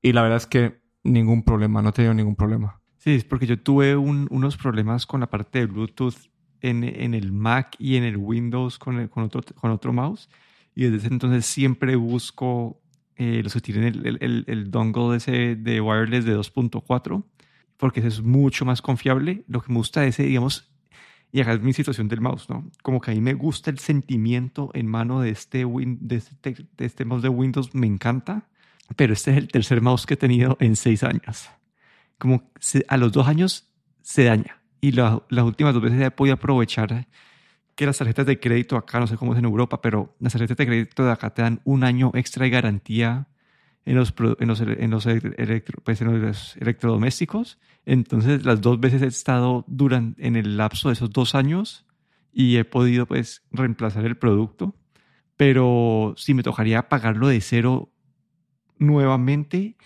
Y 0.00 0.12
la 0.12 0.22
verdad 0.22 0.36
es 0.36 0.46
que 0.46 0.80
ningún 1.02 1.42
problema, 1.42 1.82
no 1.82 1.88
he 1.88 1.92
tenido 1.92 2.14
ningún 2.14 2.36
problema. 2.36 2.80
Sí, 2.98 3.16
es 3.16 3.24
porque 3.24 3.48
yo 3.48 3.60
tuve 3.60 3.96
unos 3.96 4.56
problemas 4.56 5.06
con 5.06 5.18
la 5.18 5.26
parte 5.28 5.58
de 5.58 5.66
Bluetooth 5.66 6.30
en, 6.60 6.84
el 6.84 7.32
Mac 7.32 7.74
y 7.80 7.96
en 7.96 8.04
el 8.04 8.16
Windows 8.16 8.78
con, 8.78 9.08
con, 9.08 9.24
otro, 9.24 9.42
con 9.56 9.72
otro 9.72 9.92
mouse. 9.92 10.30
Y 10.72 10.84
desde 10.84 10.98
ese 10.98 11.08
entonces 11.08 11.46
siempre 11.46 11.96
busco 11.96 12.81
eh, 13.16 13.40
los 13.42 13.52
que 13.52 13.60
tienen 13.60 13.84
el, 13.84 14.18
el, 14.20 14.44
el, 14.46 15.14
ese 15.14 15.56
de 15.56 15.80
wireless 15.80 16.24
de 16.24 16.36
2.4, 16.36 17.24
porque 17.76 18.00
ese 18.00 18.08
es 18.08 18.22
mucho 18.22 18.64
más 18.64 18.82
confiable. 18.82 19.44
Lo 19.48 19.60
que 19.60 19.72
me 19.72 19.78
gusta 19.78 20.02
de 20.02 20.08
ese, 20.08 20.24
digamos, 20.24 20.72
y 21.30 21.40
acá 21.40 21.54
es 21.54 21.62
mi 21.62 21.72
situación 21.72 22.08
del 22.08 22.20
mouse, 22.20 22.48
¿no? 22.50 22.70
Como 22.82 23.00
que 23.00 23.10
a 23.10 23.14
mí 23.14 23.20
me 23.20 23.34
gusta 23.34 23.70
el 23.70 23.78
sentimiento 23.78 24.70
en 24.74 24.86
mano 24.86 25.20
de 25.20 25.30
este, 25.30 25.64
este, 26.10 26.66
de 26.76 26.84
este 26.84 27.04
mouse 27.04 27.22
de 27.22 27.28
Windows, 27.28 27.74
me 27.74 27.86
encanta, 27.86 28.48
pero 28.96 29.12
este 29.12 29.30
es 29.30 29.38
el 29.38 29.48
tercer 29.48 29.80
mouse 29.80 30.04
que 30.06 30.14
he 30.14 30.18
tenido 30.18 30.56
en 30.60 30.76
seis 30.76 31.02
años 31.02 31.48
como 32.22 32.52
se, 32.60 32.84
a 32.86 32.96
los 32.98 33.10
dos 33.10 33.26
años 33.26 33.68
se 34.00 34.22
daña. 34.22 34.62
Y 34.80 34.92
la, 34.92 35.24
las 35.28 35.44
últimas 35.44 35.74
dos 35.74 35.82
veces 35.82 36.00
he 36.00 36.10
podido 36.12 36.34
aprovechar 36.34 37.08
que 37.74 37.86
las 37.86 37.98
tarjetas 37.98 38.26
de 38.26 38.38
crédito 38.38 38.76
acá, 38.76 39.00
no 39.00 39.06
sé 39.06 39.16
cómo 39.16 39.32
es 39.32 39.38
en 39.38 39.44
Europa, 39.44 39.80
pero 39.80 40.14
las 40.20 40.32
tarjetas 40.32 40.56
de 40.56 40.66
crédito 40.66 41.04
de 41.04 41.12
acá 41.12 41.30
te 41.30 41.42
dan 41.42 41.60
un 41.64 41.84
año 41.84 42.10
extra 42.14 42.44
de 42.44 42.50
garantía 42.50 43.28
en 43.84 43.96
los, 43.96 44.14
en 44.38 44.48
los, 44.48 44.60
en 44.60 44.90
los, 44.90 45.06
electro, 45.06 45.80
pues 45.82 46.00
en 46.00 46.20
los 46.22 46.56
electrodomésticos. 46.56 47.58
Entonces, 47.84 48.44
las 48.44 48.60
dos 48.60 48.78
veces 48.78 49.02
he 49.02 49.06
estado 49.06 49.64
durante, 49.66 50.26
en 50.26 50.36
el 50.36 50.56
lapso 50.56 50.88
de 50.88 50.94
esos 50.94 51.10
dos 51.10 51.34
años 51.34 51.84
y 52.32 52.56
he 52.56 52.64
podido 52.64 53.06
pues 53.06 53.42
reemplazar 53.50 54.04
el 54.04 54.16
producto. 54.16 54.74
Pero 55.36 56.14
si 56.16 56.34
me 56.34 56.42
tocaría 56.42 56.88
pagarlo 56.88 57.28
de 57.28 57.40
cero 57.40 57.90
nuevamente, 58.78 59.76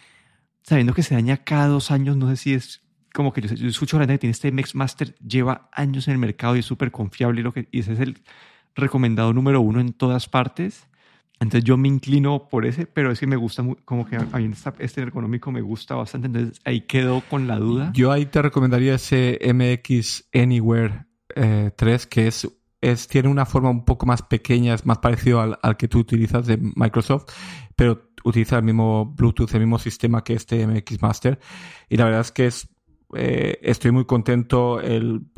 sabiendo 0.62 0.92
que 0.92 1.02
se 1.02 1.14
daña 1.14 1.38
cada 1.38 1.68
dos 1.68 1.90
años, 1.90 2.16
no 2.16 2.28
sé 2.28 2.36
si 2.36 2.54
es 2.54 2.85
como 3.16 3.32
que 3.32 3.40
yo, 3.40 3.54
yo 3.54 3.68
escucho 3.68 3.96
la 3.96 4.02
gente 4.02 4.14
que 4.14 4.18
tiene 4.18 4.32
este 4.32 4.52
Mix 4.52 4.74
Master, 4.74 5.14
lleva 5.26 5.70
años 5.72 6.06
en 6.06 6.12
el 6.12 6.18
mercado 6.18 6.54
y 6.54 6.58
es 6.58 6.66
súper 6.66 6.92
confiable 6.92 7.40
y, 7.40 7.42
lo 7.42 7.52
que, 7.52 7.66
y 7.72 7.80
ese 7.80 7.94
es 7.94 8.00
el 8.00 8.18
recomendado 8.74 9.32
número 9.32 9.62
uno 9.62 9.80
en 9.80 9.94
todas 9.94 10.28
partes. 10.28 10.86
Entonces 11.40 11.64
yo 11.64 11.78
me 11.78 11.88
inclino 11.88 12.48
por 12.48 12.66
ese, 12.66 12.86
pero 12.86 13.10
es 13.10 13.18
que 13.18 13.26
me 13.26 13.36
gusta, 13.36 13.64
como 13.86 14.06
que 14.06 14.16
a 14.16 14.38
mí 14.38 14.50
este 14.78 15.00
ergonómico 15.00 15.50
me 15.50 15.62
gusta 15.62 15.94
bastante, 15.94 16.26
entonces 16.26 16.60
ahí 16.64 16.82
quedo 16.82 17.22
con 17.22 17.46
la 17.48 17.56
duda. 17.56 17.90
Yo 17.94 18.12
ahí 18.12 18.26
te 18.26 18.42
recomendaría 18.42 18.94
ese 18.94 19.38
MX 19.42 20.28
Anywhere 20.34 21.06
eh, 21.34 21.70
3, 21.74 22.06
que 22.06 22.26
es, 22.26 22.48
es, 22.82 23.08
tiene 23.08 23.28
una 23.28 23.46
forma 23.46 23.70
un 23.70 23.86
poco 23.86 24.04
más 24.04 24.22
pequeña, 24.22 24.74
es 24.74 24.84
más 24.84 24.98
parecido 24.98 25.40
al, 25.40 25.58
al 25.62 25.76
que 25.78 25.88
tú 25.88 25.98
utilizas 25.98 26.46
de 26.46 26.58
Microsoft, 26.58 27.32
pero 27.76 28.10
utiliza 28.24 28.56
el 28.56 28.62
mismo 28.62 29.06
Bluetooth, 29.06 29.54
el 29.54 29.60
mismo 29.60 29.78
sistema 29.78 30.24
que 30.24 30.34
este 30.34 30.66
MX 30.66 31.00
Master. 31.00 31.38
Y 31.88 31.96
la 31.96 32.04
verdad 32.04 32.22
es 32.22 32.32
que 32.32 32.46
es, 32.46 32.68
eh, 33.16 33.58
estoy 33.62 33.90
muy 33.90 34.04
contento 34.04 34.80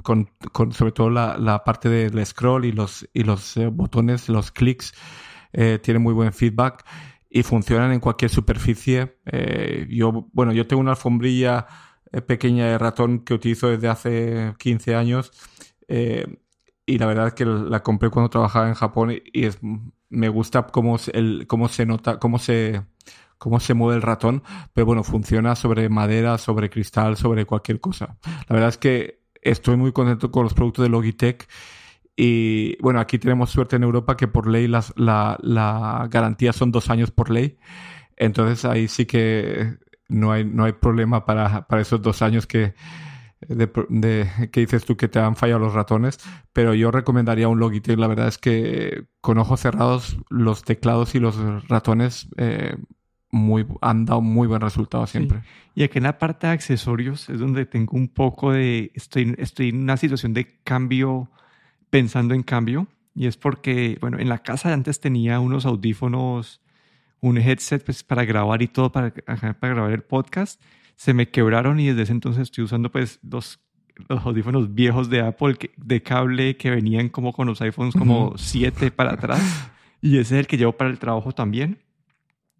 con, 0.03 0.29
sobre 0.73 0.93
todo 0.93 1.11
la, 1.11 1.62
parte 1.64 1.88
del 1.88 2.25
scroll 2.27 2.64
y 2.64 2.73
los, 2.73 3.09
y 3.12 3.25
los 3.25 3.57
eh, 3.57 3.67
botones, 3.69 4.29
los 4.29 4.51
clics. 4.51 4.95
Eh, 5.53 5.79
tiene 5.83 5.99
muy 5.99 6.12
buen 6.12 6.33
feedback 6.33 6.85
y 7.31 7.43
funcionan 7.43 7.93
en 7.93 8.01
cualquier 8.01 8.31
superficie. 8.31 9.17
Eh, 9.27 9.87
yo, 9.91 10.29
bueno, 10.33 10.53
yo 10.53 10.67
tengo 10.67 10.81
una 10.81 10.93
alfombrilla 10.93 11.67
pequeña 12.27 12.67
de 12.67 12.79
ratón 12.79 13.21
que 13.21 13.35
utilizo 13.35 13.69
desde 13.69 13.88
hace 13.88 14.55
15 14.59 14.95
años. 14.95 15.33
y 15.88 16.99
la 16.99 17.07
verdad 17.07 17.29
es 17.29 17.35
que 17.35 17.45
la 17.45 17.83
compré 17.83 18.11
cuando 18.11 18.31
trabajaba 18.31 18.69
en 18.69 18.75
Japón 18.75 19.12
y 19.12 19.45
es 19.45 19.59
me 20.11 20.29
gusta 20.29 20.67
cómo, 20.67 20.97
el, 21.12 21.47
cómo 21.47 21.69
se 21.69 21.87
nota, 21.87 22.19
cómo 22.19 22.38
se, 22.38 22.83
cómo 23.38 23.61
se 23.61 23.74
mueve 23.74 23.96
el 23.96 24.03
ratón, 24.03 24.42
pero 24.74 24.85
bueno, 24.85 25.05
funciona 25.05 25.55
sobre 25.55 25.88
madera, 25.88 26.38
sobre 26.38 26.68
cristal, 26.68 27.16
sobre 27.16 27.46
cualquier 27.46 27.81
cosa. 27.81 28.18
La 28.48 28.55
verdad 28.55 28.68
es 28.68 28.79
que 28.79 29.22
estoy 29.42 29.77
muy 29.77 29.92
contento 29.92 30.31
con 30.31 30.44
los 30.44 30.55
productos 30.55 30.83
de 30.83 30.90
Logitech. 30.90 31.48
Y 32.16 32.77
bueno, 32.83 32.98
aquí 33.01 33.18
tenemos 33.18 33.51
suerte 33.51 33.77
en 33.77 33.85
Europa 33.85 34.16
que 34.16 34.27
por 34.27 34.48
ley 34.48 34.66
las, 34.66 34.92
la, 34.96 36.09
garantía 36.11 36.53
son 36.53 36.72
dos 36.72 36.90
años 36.90 37.11
por 37.12 37.31
ley. 37.31 37.59
Entonces 38.16 38.64
ahí 38.64 38.88
sí 38.88 39.07
que 39.07 39.77
no 40.09 40.33
hay, 40.33 40.44
no 40.44 40.64
hay 40.64 40.72
problema 40.72 41.24
para, 41.24 41.68
para 41.68 41.83
esos 41.83 42.03
dos 42.03 42.22
años 42.22 42.46
que, 42.46 42.74
de, 43.40 44.51
que 44.51 44.61
dices 44.61 44.85
tú 44.85 44.96
que 44.96 45.07
te 45.07 45.20
han 45.20 45.37
fallado 45.37 45.61
los 45.61 45.74
ratones, 45.74 46.18
pero 46.53 46.74
yo 46.74 46.90
recomendaría 46.90 47.46
un 47.46 47.61
Logitech. 47.61 47.98
La 47.98 48.09
verdad 48.09 48.27
es 48.27 48.38
que 48.38 49.07
con 49.20 49.38
ojos 49.38 49.61
cerrados 49.61 50.18
los 50.29 50.64
teclados 50.64 51.14
y 51.14 51.20
los 51.20 51.68
ratones 51.68 52.29
eh, 52.37 52.77
muy, 53.31 53.67
han 53.81 54.05
dado 54.05 54.21
muy 54.21 54.49
buen 54.49 54.61
resultado 54.61 55.07
siempre. 55.07 55.41
Sí. 55.41 55.47
Y 55.77 55.83
aquí 55.83 55.99
en 55.99 56.05
la 56.05 56.19
parte 56.19 56.47
de 56.47 56.55
accesorios 56.55 57.29
es 57.29 57.38
donde 57.38 57.67
tengo 57.67 57.97
un 57.97 58.09
poco 58.09 58.53
de, 58.53 58.91
estoy, 58.95 59.35
estoy 59.38 59.71
en 59.71 59.83
una 59.83 59.97
situación 59.97 60.35
de 60.35 60.59
cambio, 60.64 61.31
pensando 61.91 62.35
en 62.35 62.43
cambio, 62.43 62.88
y 63.14 63.27
es 63.27 63.37
porque, 63.37 63.99
bueno, 64.01 64.19
en 64.19 64.29
la 64.29 64.38
casa 64.38 64.73
antes 64.73 65.01
tenía 65.01 65.41
unos 65.41 65.67
audífonos, 65.67 66.61
un 67.21 67.38
headset 67.38 67.85
pues, 67.85 68.03
para 68.03 68.25
grabar 68.25 68.62
y 68.62 68.69
todo, 68.69 68.93
para, 68.93 69.12
para 69.12 69.75
grabar 69.75 69.93
el 69.93 70.03
podcast 70.03 70.61
se 70.99 71.14
me 71.14 71.31
quebraron 71.31 71.79
y 71.79 71.87
desde 71.87 72.03
ese 72.03 72.12
entonces 72.12 72.43
estoy 72.43 72.64
usando 72.64 72.91
pues 72.91 73.21
los, 73.23 73.61
los 74.09 74.27
audífonos 74.27 74.75
viejos 74.75 75.09
de 75.09 75.21
Apple 75.21 75.55
que, 75.55 75.71
de 75.77 76.03
cable 76.03 76.57
que 76.57 76.71
venían 76.71 77.09
como 77.09 77.33
con 77.33 77.47
los 77.47 77.62
iPhones 77.62 77.95
como 77.95 78.37
7 78.37 78.87
uh 78.87 78.88
-huh. 78.88 78.93
para 78.93 79.12
atrás 79.12 79.71
y 80.03 80.19
ese 80.19 80.35
es 80.35 80.41
el 80.41 80.47
que 80.49 80.57
llevo 80.57 80.73
para 80.73 80.91
el 80.91 80.99
trabajo 80.99 81.31
también. 81.31 81.79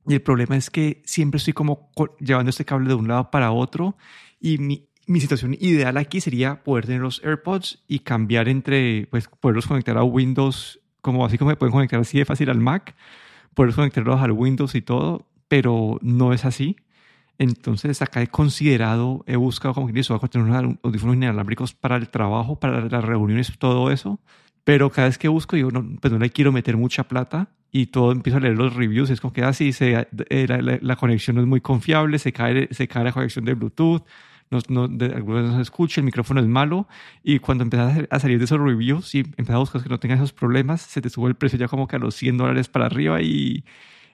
Y 0.09 0.14
el 0.14 0.23
problema 0.23 0.57
es 0.57 0.71
que 0.71 1.03
siempre 1.05 1.37
estoy 1.37 1.53
como 1.53 1.90
llevando 2.18 2.49
este 2.49 2.64
cable 2.64 2.88
de 2.88 2.94
un 2.94 3.09
lado 3.09 3.31
para 3.31 3.53
otro 3.53 3.97
y 4.40 4.57
mi, 4.57 4.88
mi 5.07 5.21
situación 5.21 5.55
ideal 5.61 5.99
aquí 5.99 6.21
sería 6.23 6.62
poder 6.64 6.87
tener 6.87 7.03
los 7.03 7.23
AirPods 7.23 7.85
y 7.87 8.01
cambiar 8.01 8.49
entre, 8.49 9.07
pues 9.11 9.29
poderlos 9.29 9.66
conectar 9.66 9.99
a 9.99 10.05
Windows, 10.05 10.81
como 11.03 11.27
así 11.27 11.37
como 11.37 11.51
me 11.51 11.57
pueden 11.57 11.73
conectar 11.73 12.01
así 12.01 12.18
de 12.18 12.25
fácil 12.25 12.49
al 12.49 12.59
Mac, 12.59 12.97
poderlos 13.53 13.77
conectarlos 13.77 14.21
al 14.21 14.33
Windows 14.33 14.75
y 14.75 14.81
todo, 14.81 15.27
pero 15.47 15.99
no 16.01 16.33
es 16.33 16.47
así. 16.47 16.77
Entonces 17.37 18.01
acá 18.01 18.23
he 18.23 18.29
considerado, 18.29 19.25
he 19.27 19.37
buscado 19.37 19.75
como 19.75 19.92
que 19.92 20.01
eso, 20.01 20.18
tener 20.21 20.49
unos 20.49 20.77
audífonos 20.83 21.16
inalámbricos 21.16 21.75
para 21.75 21.97
el 21.97 22.09
trabajo, 22.09 22.59
para 22.59 22.81
las 22.81 23.05
reuniones, 23.05 23.53
todo 23.59 23.90
eso, 23.90 24.21
Pero 24.64 24.90
cada 24.90 25.09
vez 25.09 25.18
que 25.18 25.29
busco, 25.29 25.57
digo, 25.57 25.71
no, 25.71 25.87
pues 26.01 26.12
no 26.12 26.18
le 26.18 26.31
quiero 26.31 26.51
meter 26.53 26.77
mucha 26.77 27.09
plata 27.09 27.51
y 27.70 27.87
todo 27.87 28.12
empiezo 28.12 28.38
a 28.38 28.40
leer 28.40 28.57
los 28.57 28.74
reviews. 28.74 29.11
Es 29.11 29.20
como 29.20 29.33
que 29.33 29.42
así, 29.42 29.70
ah, 29.94 30.07
eh, 30.31 30.46
la, 30.48 30.78
la, 30.81 30.96
conexión 30.96 31.37
no 31.37 31.42
es 31.42 31.48
muy 31.48 31.61
confiable, 31.61 32.18
se 32.18 32.33
cae, 32.33 32.68
se 32.72 32.88
cae 32.88 33.04
la 33.04 33.12
conexión 33.12 33.44
de 33.44 33.54
Bluetooth, 33.54 34.04
no, 34.50 34.59
no, 34.68 34.88
de, 34.88 35.07
algunas 35.07 35.44
no 35.44 35.57
se 35.57 35.62
escucha, 35.62 36.00
el 36.00 36.07
micrófono 36.07 36.40
es 36.40 36.46
malo. 36.46 36.88
Y 37.22 37.38
cuando 37.38 37.64
empiezas 37.64 38.07
a 38.11 38.18
salir 38.18 38.38
de 38.38 38.44
esos 38.44 38.59
reviews 38.59 39.14
y 39.14 39.20
empiezas 39.20 39.57
a 39.57 39.59
buscar 39.59 39.83
que 39.83 39.88
no 39.88 39.98
tengan 39.98 40.18
esos 40.18 40.33
problemas, 40.33 40.81
se 40.81 41.02
te 41.02 41.11
sube 41.11 41.28
el 41.28 41.35
precio 41.35 41.59
ya 41.59 41.68
como 41.68 41.87
que 41.87 41.96
a 41.96 41.98
los 41.98 42.14
100 42.14 42.38
dólares 42.38 42.68
para 42.68 42.87
arriba 42.87 43.20
y, 43.20 43.64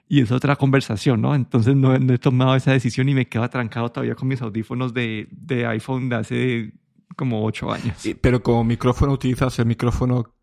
y 0.09 0.21
es 0.21 0.31
otra 0.31 0.55
conversación, 0.55 1.21
¿no? 1.21 1.33
Entonces 1.33 1.75
no, 1.75 1.95
he 1.95 2.17
tomado 2.17 2.55
esa 2.55 2.71
decisión 2.71 3.07
y 3.09 3.13
me 3.13 3.27
quedo 3.27 3.43
atrancado 3.43 3.89
todavía 3.89 4.15
con 4.15 4.27
mis 4.27 4.41
audífonos 4.41 4.93
de, 4.93 5.27
de 5.31 5.65
iPhone 5.67 6.09
de 6.09 6.15
hace 6.15 6.73
como 7.15 7.45
ocho 7.45 7.71
años. 7.71 7.97
Pero 8.19 8.43
como 8.43 8.63
micrófono 8.63 9.13
utilizas 9.13 9.57
el 9.59 9.67
micrófono 9.67 10.33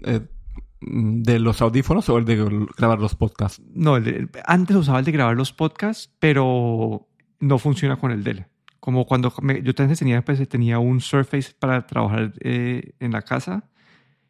eh, 0.00 0.20
de 0.86 1.38
los 1.38 1.60
audífonos 1.60 2.08
o 2.08 2.18
el 2.18 2.24
de 2.24 2.66
grabar 2.76 2.98
los 2.98 3.14
podcasts? 3.14 3.62
No, 3.74 3.98
antes 4.46 4.76
usaba 4.76 5.00
el 5.00 5.04
de 5.04 5.12
grabar 5.12 5.36
los 5.36 5.52
podcasts, 5.52 6.10
pero 6.18 7.06
no 7.40 7.58
funciona 7.58 7.96
con 7.96 8.10
el 8.10 8.24
Dell. 8.24 8.46
Como 8.80 9.04
cuando 9.04 9.32
yo 9.62 9.72
antes 9.78 9.98
tenía, 9.98 10.24
pues, 10.24 10.48
tenía 10.48 10.78
un 10.78 11.00
Surface 11.00 11.52
para 11.58 11.86
trabajar 11.86 12.32
eh, 12.40 12.92
en 13.00 13.12
la 13.12 13.22
casa 13.22 13.68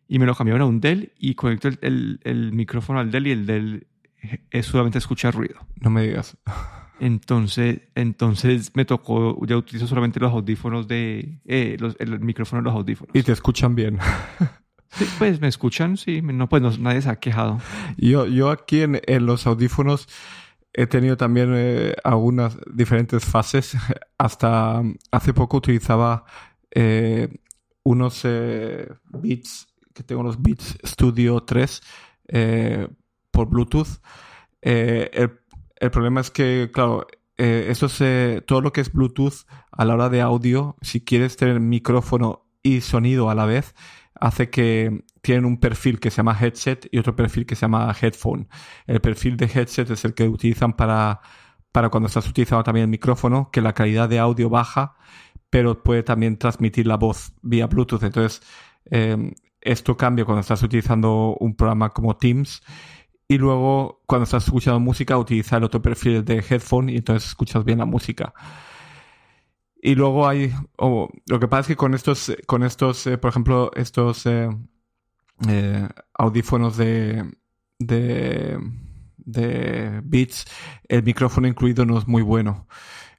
y 0.08 0.18
me 0.18 0.26
lo 0.26 0.34
cambiaron 0.34 0.62
a 0.62 0.66
un 0.66 0.80
Dell 0.80 1.12
y 1.18 1.34
conecto 1.34 1.68
el, 1.68 1.78
el, 1.82 2.20
el 2.24 2.52
micrófono 2.52 2.98
al 3.00 3.10
Dell 3.10 3.26
y 3.26 3.32
el 3.32 3.46
Dell 3.46 3.86
es 4.50 4.66
solamente 4.66 4.98
escuchar 4.98 5.34
ruido. 5.34 5.56
No 5.80 5.90
me 5.90 6.02
digas. 6.02 6.36
Entonces, 6.98 7.82
entonces 7.94 8.72
me 8.74 8.84
tocó, 8.84 9.38
ya 9.46 9.56
utilizo 9.56 9.86
solamente 9.86 10.18
los 10.18 10.32
audífonos 10.32 10.88
de, 10.88 11.40
eh, 11.44 11.76
el 11.98 12.20
micrófono 12.20 12.62
de 12.62 12.64
los 12.64 12.74
audífonos. 12.74 13.14
Y 13.14 13.22
te 13.22 13.32
escuchan 13.32 13.74
bien. 13.74 13.98
Sí, 14.90 15.06
pues 15.18 15.40
me 15.40 15.48
escuchan, 15.48 15.96
sí, 15.96 16.22
no, 16.22 16.48
pues 16.48 16.78
nadie 16.78 17.02
se 17.02 17.10
ha 17.10 17.16
quejado. 17.16 17.58
Yo, 17.96 18.26
yo 18.26 18.50
aquí 18.50 18.82
en, 18.82 19.26
los 19.26 19.46
audífonos 19.46 20.08
he 20.72 20.86
tenido 20.86 21.16
también 21.16 21.52
eh, 21.54 21.94
algunas 22.04 22.56
diferentes 22.72 23.24
fases. 23.24 23.76
Hasta 24.18 24.82
hace 25.10 25.34
poco 25.34 25.58
utilizaba 25.58 26.24
eh, 26.70 27.28
unos 27.82 28.22
Beats, 28.24 29.68
que 29.94 30.02
tengo 30.02 30.22
los 30.22 30.40
Beats 30.40 30.78
Studio 30.84 31.40
3 31.40 31.80
por 33.30 33.48
Bluetooth. 33.48 34.00
el 34.62 35.40
el 35.78 35.90
problema 35.90 36.20
es 36.20 36.30
que, 36.30 36.70
claro, 36.72 37.06
eh, 37.36 37.66
eso 37.68 37.88
se, 37.88 38.42
todo 38.46 38.60
lo 38.60 38.72
que 38.72 38.80
es 38.80 38.92
Bluetooth 38.92 39.46
a 39.70 39.84
la 39.84 39.94
hora 39.94 40.08
de 40.08 40.22
audio, 40.22 40.76
si 40.80 41.04
quieres 41.04 41.36
tener 41.36 41.60
micrófono 41.60 42.46
y 42.62 42.80
sonido 42.80 43.30
a 43.30 43.34
la 43.34 43.46
vez, 43.46 43.74
hace 44.20 44.50
que 44.50 45.04
tienen 45.22 45.44
un 45.44 45.58
perfil 45.58 46.00
que 46.00 46.10
se 46.10 46.18
llama 46.18 46.36
headset 46.40 46.88
y 46.90 46.98
otro 46.98 47.16
perfil 47.16 47.46
que 47.46 47.54
se 47.54 47.62
llama 47.62 47.94
headphone. 48.00 48.48
El 48.86 49.00
perfil 49.00 49.36
de 49.36 49.46
headset 49.46 49.90
es 49.90 50.04
el 50.04 50.14
que 50.14 50.28
utilizan 50.28 50.74
para, 50.74 51.20
para 51.72 51.88
cuando 51.88 52.06
estás 52.06 52.28
utilizando 52.28 52.64
también 52.64 52.84
el 52.84 52.90
micrófono, 52.90 53.50
que 53.50 53.60
la 53.60 53.72
calidad 53.72 54.08
de 54.08 54.18
audio 54.18 54.48
baja, 54.48 54.96
pero 55.50 55.82
puede 55.82 56.02
también 56.02 56.38
transmitir 56.38 56.86
la 56.86 56.96
voz 56.96 57.32
vía 57.42 57.66
Bluetooth. 57.66 58.02
Entonces, 58.02 58.42
eh, 58.90 59.32
esto 59.60 59.96
cambia 59.96 60.24
cuando 60.24 60.40
estás 60.40 60.62
utilizando 60.62 61.36
un 61.40 61.56
programa 61.56 61.90
como 61.90 62.16
Teams 62.16 62.62
y 63.28 63.38
luego 63.38 64.02
cuando 64.06 64.24
estás 64.24 64.44
escuchando 64.44 64.78
música 64.78 65.18
utiliza 65.18 65.56
el 65.56 65.64
otro 65.64 65.82
perfil 65.82 66.24
de 66.24 66.44
headphone 66.48 66.88
y 66.90 66.96
entonces 66.96 67.28
escuchas 67.28 67.64
bien 67.64 67.78
la 67.78 67.84
música. 67.84 68.32
Y 69.86 69.94
luego 69.94 70.26
hay, 70.26 70.52
lo 70.78 71.38
que 71.38 71.46
pasa 71.46 71.60
es 71.60 71.66
que 71.68 71.76
con 71.76 71.94
estos, 71.94 72.32
con 72.48 72.64
estos, 72.64 73.06
eh, 73.06 73.18
por 73.18 73.30
ejemplo, 73.30 73.70
estos 73.76 74.26
eh, 74.26 74.48
eh, 75.48 75.88
audífonos 76.12 76.76
de, 76.76 77.24
de, 77.78 78.58
de 79.16 80.00
Beats, 80.02 80.46
el 80.88 81.04
micrófono 81.04 81.46
incluido 81.46 81.86
no 81.86 81.98
es 81.98 82.08
muy 82.08 82.22
bueno. 82.22 82.66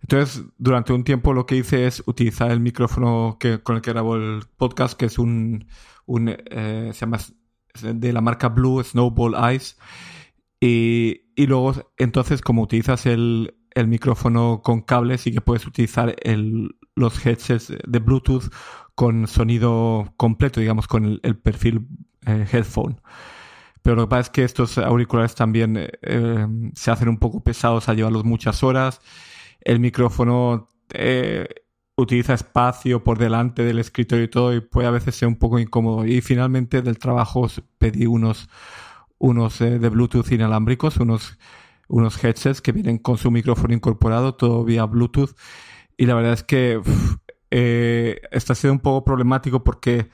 Entonces, 0.02 0.44
durante 0.58 0.92
un 0.92 1.06
tiempo 1.06 1.32
lo 1.32 1.46
que 1.46 1.56
hice 1.56 1.88
es 1.88 2.04
utilizar 2.06 2.52
el 2.52 2.60
micrófono 2.60 3.38
que, 3.40 3.64
con 3.64 3.78
el 3.78 3.82
que 3.82 3.94
grabo 3.94 4.18
el 4.18 4.42
podcast, 4.58 5.00
que 5.00 5.06
es 5.06 5.18
un, 5.20 5.70
un 6.06 6.36
se 6.48 6.92
llama 6.92 7.20
de 7.82 8.12
la 8.12 8.20
marca 8.20 8.50
Blue 8.50 8.84
Snowball 8.84 9.56
Ice. 9.56 9.78
Y, 10.60 11.22
luego, 11.38 11.76
entonces, 11.96 12.42
como 12.42 12.64
utilizas 12.64 13.06
el, 13.06 13.56
micrófono 13.86 14.62
con 14.64 14.82
cable, 14.82 15.20
sí 15.20 15.32
que 15.32 15.42
puedes 15.42 15.68
utilizar 15.68 16.16
el, 16.24 16.76
los 16.96 17.24
headsets 17.24 17.72
de 17.86 18.00
Bluetooth 18.00 18.52
con 18.96 19.28
sonido 19.28 20.12
completo, 20.18 20.60
digamos, 20.60 20.88
con 20.88 21.20
el, 21.22 21.38
perfil 21.38 21.88
eh, 22.26 22.48
headphone. 22.52 23.00
Pero 23.84 23.96
lo 23.96 24.08
que 24.08 24.10
pasa 24.10 24.22
es 24.22 24.30
que 24.32 24.44
estos 24.44 24.80
auriculares 24.80 25.36
también 25.36 25.78
eh, 25.78 26.48
se 26.74 26.92
hacen 26.92 27.08
un 27.08 27.20
poco 27.20 27.44
pesados 27.44 27.88
a 27.88 27.94
llevarlos 27.94 28.26
muchas 28.26 28.64
horas. 28.64 29.00
El 29.62 29.80
micrófono 29.80 30.70
eh, 30.94 31.48
utiliza 31.96 32.34
espacio 32.34 33.04
por 33.04 33.18
delante 33.18 33.64
del 33.64 33.80
escritorio 33.80 34.26
y 34.26 34.30
todo 34.30 34.54
y 34.54 34.62
puede 34.62 34.88
a 34.88 34.92
veces 34.92 35.16
ser 35.16 35.28
un 35.28 35.38
poco 35.38 35.60
incómodo. 35.60 36.06
Y 36.06 36.22
finalmente 36.22 36.82
del 36.82 37.00
trabajo 37.00 37.48
pedí 37.78 38.06
unos, 38.06 38.50
unos 39.18 39.62
eh, 39.62 39.80
de 39.80 39.90
Bluetooth 39.90 40.32
inalámbricos, 40.32 40.98
unos, 40.98 41.38
unos 41.88 42.24
headsets 42.24 42.62
que 42.62 42.72
vienen 42.72 42.98
con 42.98 43.18
su 43.18 43.32
micrófono 43.32 43.74
incorporado, 43.74 44.36
todo 44.36 44.64
vía 44.64 44.86
Bluetooth. 44.86 45.36
Y 45.98 46.06
la 46.06 46.16
verdad 46.16 46.34
es 46.34 46.44
que 46.44 46.82
eh, 47.52 48.22
está 48.32 48.56
siendo 48.56 48.74
un 48.74 48.80
poco 48.80 49.04
problemático 49.06 49.64
porque 49.64 50.10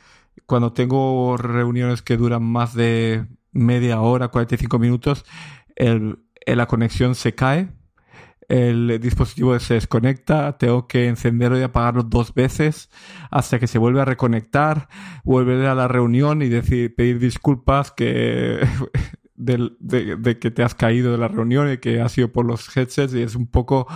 cuando 0.46 0.74
tengo 0.74 1.38
reuniones 1.38 2.02
que 2.02 2.18
duran 2.18 2.44
más 2.44 2.74
de 2.74 3.26
media 3.52 4.02
hora, 4.02 4.30
45 4.30 4.80
minutos, 4.80 5.26
el, 5.76 6.20
la 6.46 6.68
conexión 6.68 7.16
se 7.16 7.36
cae 7.36 7.70
el 8.50 9.00
dispositivo 9.00 9.58
se 9.60 9.76
desconecta, 9.76 10.58
tengo 10.58 10.88
que 10.88 11.08
encenderlo 11.08 11.60
y 11.60 11.64
apagarlo 11.64 12.04
dos 12.04 12.34
veces 12.34 12.90
hasta 13.32 13.60
que 13.60 13.68
se 13.68 13.78
vuelve 13.78 14.02
a 14.02 14.06
reconectar, 14.06 14.88
volver 15.24 15.66
a 15.66 15.76
la 15.76 15.88
reunión 15.88 16.42
y 16.42 16.50
decir, 16.50 16.94
pedir 16.96 17.20
disculpas 17.20 17.92
que 17.92 18.60
de, 19.46 20.38
que 20.40 20.52
te 20.52 20.64
has 20.64 20.76
caído 20.76 21.12
de 21.12 21.18
la 21.18 21.28
reunión 21.28 21.72
y 21.72 21.78
que 21.78 22.02
ha 22.02 22.10
sido 22.10 22.32
por 22.32 22.46
los 22.46 22.76
headsets 22.76 23.14
y 23.14 23.22
es 23.22 23.36
un 23.36 23.48
poco 23.48 23.88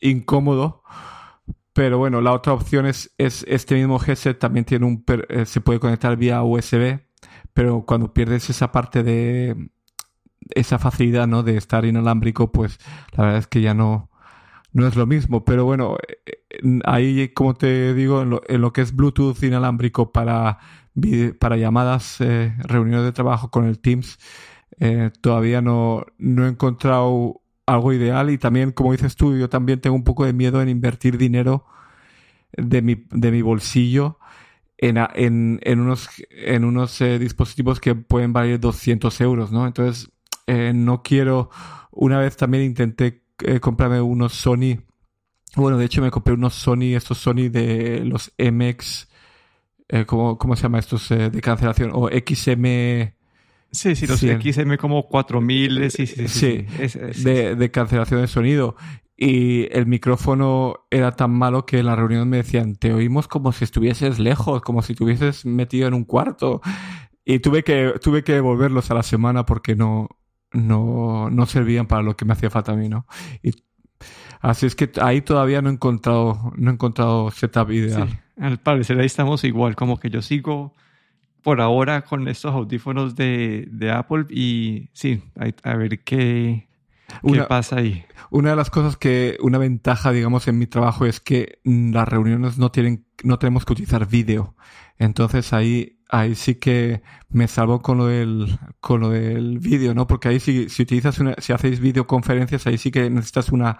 incómodo. 0.00 0.82
Pero 1.72 1.98
bueno, 1.98 2.20
la 2.20 2.32
otra 2.32 2.52
opción 2.52 2.86
es, 2.86 3.12
es 3.18 3.44
este 3.48 3.74
mismo 3.74 4.00
headset 4.04 4.38
también 4.38 4.64
tiene 4.64 4.86
un 4.86 5.04
eh, 5.28 5.44
se 5.44 5.60
puede 5.60 5.80
conectar 5.80 6.16
vía 6.16 6.42
USB, 6.42 7.00
pero 7.52 7.84
cuando 7.84 8.12
pierdes 8.14 8.48
esa 8.48 8.70
parte 8.70 9.02
de 9.02 9.70
esa 10.50 10.78
facilidad, 10.78 11.26
¿no? 11.26 11.42
De 11.42 11.56
estar 11.56 11.84
inalámbrico, 11.84 12.52
pues 12.52 12.78
la 13.12 13.24
verdad 13.24 13.38
es 13.40 13.46
que 13.46 13.60
ya 13.60 13.74
no, 13.74 14.10
no 14.72 14.86
es 14.86 14.96
lo 14.96 15.06
mismo. 15.06 15.44
Pero 15.44 15.64
bueno, 15.64 15.96
eh, 16.26 16.80
ahí, 16.84 17.28
como 17.30 17.54
te 17.54 17.94
digo, 17.94 18.22
en 18.22 18.60
lo, 18.60 18.72
que 18.72 18.82
es 18.82 18.94
Bluetooth 18.94 19.42
inalámbrico 19.42 20.12
para, 20.12 20.58
para 21.38 21.56
llamadas, 21.56 22.20
eh, 22.20 22.54
reuniones 22.58 23.04
de 23.04 23.12
trabajo 23.12 23.50
con 23.50 23.64
el 23.64 23.78
Teams, 23.78 24.18
eh, 24.80 25.10
todavía 25.20 25.60
no, 25.60 26.06
no 26.18 26.46
he 26.46 26.48
encontrado 26.48 27.40
algo 27.66 27.92
ideal 27.92 28.30
y 28.30 28.38
también, 28.38 28.72
como 28.72 28.92
dices 28.92 29.16
tú, 29.16 29.36
yo 29.36 29.48
también 29.48 29.80
tengo 29.80 29.96
un 29.96 30.04
poco 30.04 30.24
de 30.24 30.32
miedo 30.32 30.60
en 30.60 30.68
invertir 30.68 31.18
dinero 31.18 31.64
de 32.52 32.82
mi, 32.82 33.06
de 33.10 33.30
mi 33.30 33.42
bolsillo 33.42 34.18
en, 34.78 34.98
en, 35.14 35.60
en 35.62 35.80
unos, 35.80 36.08
en 36.30 36.64
unos 36.64 36.98
dispositivos 36.98 37.80
que 37.80 37.94
pueden 37.94 38.32
valer 38.32 38.60
200 38.60 39.20
euros, 39.20 39.50
¿no? 39.50 39.66
Entonces, 39.66 40.10
eh, 40.46 40.72
no 40.74 41.02
quiero. 41.02 41.50
Una 41.90 42.18
vez 42.18 42.36
también 42.36 42.64
intenté 42.64 43.22
eh, 43.44 43.60
comprarme 43.60 44.00
unos 44.00 44.34
Sony. 44.34 44.78
Bueno, 45.56 45.78
de 45.78 45.84
hecho 45.86 46.02
me 46.02 46.10
compré 46.10 46.34
unos 46.34 46.54
Sony, 46.54 46.94
estos 46.94 47.18
Sony 47.18 47.48
de 47.50 48.02
los 48.04 48.32
MX. 48.38 49.08
Eh, 49.88 50.06
¿cómo, 50.06 50.56
se 50.56 50.62
llama 50.62 50.78
estos 50.78 51.08
de 51.08 51.40
cancelación? 51.40 51.90
O 51.94 52.08
XM. 52.08 53.14
Sí, 53.74 53.94
sí, 53.96 54.06
los 54.06 54.20
XM 54.20 54.76
como 54.76 55.06
4000. 55.08 55.90
Sí, 55.90 56.06
sí, 56.06 56.28
sí. 56.28 56.66
de, 57.22 57.56
de 57.56 57.70
cancelación 57.70 58.20
de 58.20 58.26
sonido. 58.26 58.76
Y 59.16 59.68
el 59.76 59.86
micrófono 59.86 60.86
era 60.90 61.12
tan 61.12 61.30
malo 61.30 61.66
que 61.66 61.78
en 61.78 61.86
la 61.86 61.94
reunión 61.94 62.28
me 62.28 62.38
decían, 62.38 62.74
te 62.74 62.92
oímos 62.92 63.28
como 63.28 63.52
si 63.52 63.64
estuvieses 63.64 64.18
lejos, 64.18 64.62
como 64.62 64.82
si 64.82 64.92
estuvieses 64.94 65.46
metido 65.46 65.86
en 65.86 65.94
un 65.94 66.04
cuarto. 66.04 66.60
Y 67.24 67.38
tuve 67.38 67.62
que, 67.62 67.94
tuve 68.02 68.24
que 68.24 68.32
devolverlos 68.32 68.90
a 68.90 68.94
la 68.94 69.02
semana 69.02 69.46
porque 69.46 69.76
no, 69.76 70.08
no, 70.52 71.30
no 71.30 71.46
servían 71.46 71.86
para 71.86 72.02
lo 72.02 72.16
que 72.16 72.24
me 72.24 72.32
hacía 72.32 72.50
falta 72.50 72.72
a 72.72 72.76
mí, 72.76 72.88
¿no? 72.88 73.06
Y, 73.42 73.52
así 74.40 74.66
es 74.66 74.74
que 74.74 74.90
ahí 75.00 75.20
todavía 75.20 75.62
no 75.62 75.70
he 75.70 75.72
encontrado, 75.72 76.52
no 76.56 76.70
he 76.70 76.74
encontrado 76.74 77.30
setup 77.30 77.70
ideal. 77.70 78.20
al 78.38 78.58
parecer 78.58 78.98
ahí 78.98 79.06
estamos 79.06 79.44
igual, 79.44 79.76
como 79.76 79.98
que 79.98 80.10
yo 80.10 80.22
sigo 80.22 80.74
por 81.44 81.60
ahora 81.60 82.02
con 82.02 82.26
estos 82.26 82.52
audífonos 82.52 83.14
de, 83.14 83.68
de 83.70 83.92
Apple 83.92 84.24
y 84.30 84.88
sí, 84.94 85.22
a, 85.62 85.76
ver 85.76 86.02
qué, 86.02 86.66
¿Qué 87.22 87.42
pasa 87.42 87.76
ahí? 87.76 88.04
Una 88.30 88.50
de 88.50 88.56
las 88.56 88.70
cosas 88.70 88.96
que, 88.96 89.36
una 89.40 89.58
ventaja, 89.58 90.10
digamos, 90.10 90.48
en 90.48 90.58
mi 90.58 90.66
trabajo 90.66 91.04
es 91.04 91.20
que 91.20 91.60
las 91.64 92.08
reuniones 92.08 92.58
no 92.58 92.72
tienen, 92.72 93.04
no 93.22 93.38
tenemos 93.38 93.66
que 93.66 93.74
utilizar 93.74 94.08
vídeo. 94.08 94.56
Entonces 94.98 95.52
ahí 95.52 96.00
ahí 96.08 96.34
sí 96.34 96.54
que 96.56 97.02
me 97.28 97.48
salvo 97.48 97.82
con 97.82 97.98
lo 97.98 98.06
del, 98.06 98.58
con 98.80 99.00
lo 99.00 99.10
del 99.10 99.58
vídeo, 99.58 99.94
¿no? 99.94 100.06
Porque 100.06 100.28
ahí 100.28 100.40
si, 100.40 100.68
si 100.68 100.82
utilizas 100.82 101.18
una, 101.18 101.34
si 101.38 101.52
hacéis 101.52 101.80
videoconferencias, 101.80 102.66
ahí 102.66 102.78
sí 102.78 102.90
que 102.90 103.10
necesitas 103.10 103.50
una, 103.50 103.78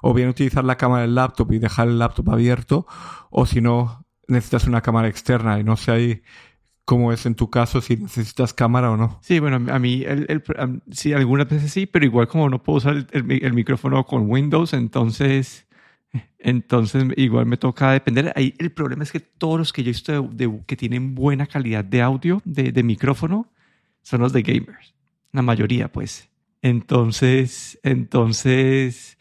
o 0.00 0.14
bien 0.14 0.28
utilizar 0.28 0.64
la 0.64 0.76
cámara 0.76 1.02
del 1.02 1.14
laptop 1.14 1.52
y 1.52 1.58
dejar 1.58 1.88
el 1.88 1.98
laptop 1.98 2.30
abierto, 2.30 2.86
o 3.30 3.46
si 3.46 3.60
no, 3.60 4.06
necesitas 4.28 4.66
una 4.66 4.80
cámara 4.80 5.08
externa 5.08 5.58
y 5.58 5.64
no 5.64 5.76
sé 5.76 5.90
ahí 5.90 6.22
cómo 6.84 7.12
es 7.12 7.26
en 7.26 7.34
tu 7.34 7.50
caso, 7.50 7.80
si 7.80 7.96
necesitas 7.96 8.52
cámara 8.52 8.90
o 8.90 8.96
no. 8.96 9.18
Sí, 9.22 9.38
bueno, 9.38 9.72
a 9.72 9.78
mí 9.78 10.02
el, 10.06 10.26
el, 10.28 10.42
sí, 10.90 11.12
algunas 11.12 11.48
veces 11.48 11.72
sí, 11.72 11.86
pero 11.86 12.04
igual 12.04 12.28
como 12.28 12.48
no 12.48 12.62
puedo 12.62 12.78
usar 12.78 13.06
el, 13.10 13.44
el 13.44 13.52
micrófono 13.52 14.04
con 14.04 14.30
Windows, 14.30 14.72
entonces 14.72 15.66
entonces, 16.38 17.04
igual 17.16 17.46
me 17.46 17.56
toca 17.56 17.92
depender. 17.92 18.32
Ahí 18.36 18.54
el 18.58 18.72
problema 18.72 19.02
es 19.02 19.12
que 19.12 19.20
todos 19.20 19.58
los 19.58 19.72
que 19.72 19.82
yo 19.82 19.90
he 19.90 19.92
visto 19.92 20.30
que 20.66 20.76
tienen 20.76 21.14
buena 21.14 21.46
calidad 21.46 21.84
de 21.84 22.02
audio, 22.02 22.42
de, 22.44 22.82
micrófono, 22.82 23.48
son 24.02 24.20
los 24.20 24.32
de 24.32 24.42
gamers. 24.42 24.94
La 25.32 25.42
mayoría, 25.42 25.90
pues. 25.90 26.28
Entonces, 26.60 27.78
entonces, 27.82 29.18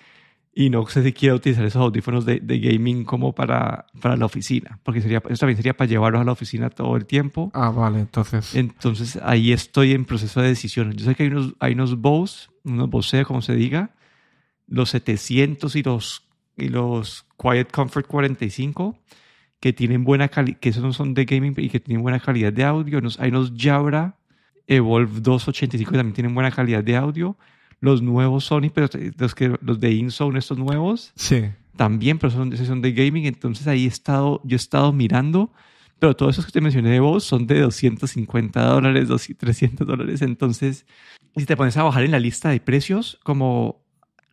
y 0.54 0.70
no 0.70 0.86
sé 0.88 1.04
si 1.04 1.14
quiero 1.14 1.36
utilizar 1.36 1.64
esos 1.66 1.82
audífonos 1.82 2.26
de, 2.26 2.40
de, 2.40 2.60
gaming 2.60 3.06
como 3.06 3.34
para, 3.34 3.86
para 4.02 4.18
la 4.18 4.26
oficina, 4.26 4.80
porque 4.84 5.02
sería, 5.02 5.22
eso 5.30 5.40
también 5.40 5.58
sería 5.58 5.76
para 5.76 5.90
llevarlos 5.90 6.22
a 6.22 6.26
la 6.26 6.34
oficina 6.34 6.70
todo 6.70 6.98
el 6.98 7.06
tiempo. 7.06 7.52
Ah, 7.54 7.70
vale, 7.70 8.02
entonces. 8.02 8.54
Entonces, 8.56 9.18
ahí 9.24 9.54
estoy 9.54 9.94
en 9.94 10.04
proceso 10.06 10.42
de 10.42 10.50
decisión. 10.50 10.92
Yo 10.94 11.06
sé 11.06 11.16
que 11.16 11.24
hay 11.24 11.30
unos, 11.30 11.54
hay 11.60 11.74
unos 11.74 12.00
Bose, 12.00 12.50
unos 12.64 12.90
Bose, 12.90 13.24
como 13.24 13.42
se 13.42 13.56
diga, 13.56 13.92
los 14.68 14.90
700 14.90 15.76
y 15.76 15.84
los 15.84 16.28
y 16.58 16.70
los 16.70 17.26
Quiet 17.38 17.72
Comfort 17.72 18.08
45 18.08 18.98
que 19.60 19.74
tienen 19.74 20.04
buena 20.04 20.28
calidad, 20.28 20.58
que 20.60 20.70
esos 20.70 20.84
no 20.84 20.92
son 20.92 21.14
de 21.14 21.26
gaming 21.26 21.54
y 21.58 21.70
que 21.70 21.80
tienen 21.80 22.02
buena 22.02 22.20
calidad 22.20 22.52
de 22.52 22.64
audio. 22.64 23.00
hay 23.20 23.30
unos 23.30 23.54
Jabra 23.56 24.18
Evolve 24.68 25.22
285 25.22 25.92
que 25.92 25.98
también 25.98 26.14
tienen 26.14 26.34
buena 26.34 26.52
calidad 26.52 26.84
de 26.84 26.96
audio. 26.96 27.38
Los 27.82 28.02
nuevos 28.02 28.46
Sony, 28.46 28.70
pero 28.74 28.88
los, 29.18 29.36
que, 29.36 29.58
los 29.62 29.80
de 29.80 29.92
InZone, 29.92 30.40
estos 30.40 30.58
nuevos, 30.58 31.12
sí. 31.16 31.50
también, 31.76 32.18
pero 32.18 32.32
son, 32.32 32.56
son 32.56 32.82
de 32.82 32.94
gaming. 32.94 33.26
Entonces 33.26 33.68
ahí 33.68 33.84
he 33.84 33.88
estado, 33.88 34.40
yo 34.46 34.56
he 34.56 34.58
estado 34.58 34.94
mirando, 34.94 35.52
pero 36.00 36.16
todos 36.16 36.36
esos 36.36 36.46
que 36.46 36.52
te 36.52 36.62
mencioné 36.62 36.92
de 36.92 37.00
vos 37.00 37.24
son 37.24 37.46
de 37.48 37.60
250 37.60 38.64
dólares, 38.64 39.10
300 39.38 39.86
dólares. 39.86 40.22
Entonces, 40.22 40.86
si 41.36 41.46
te 41.46 41.58
pones 41.58 41.76
a 41.76 41.84
bajar 41.84 42.04
en 42.04 42.12
la 42.12 42.20
lista 42.20 42.50
de 42.50 42.60
precios, 42.60 43.20
como 43.24 43.82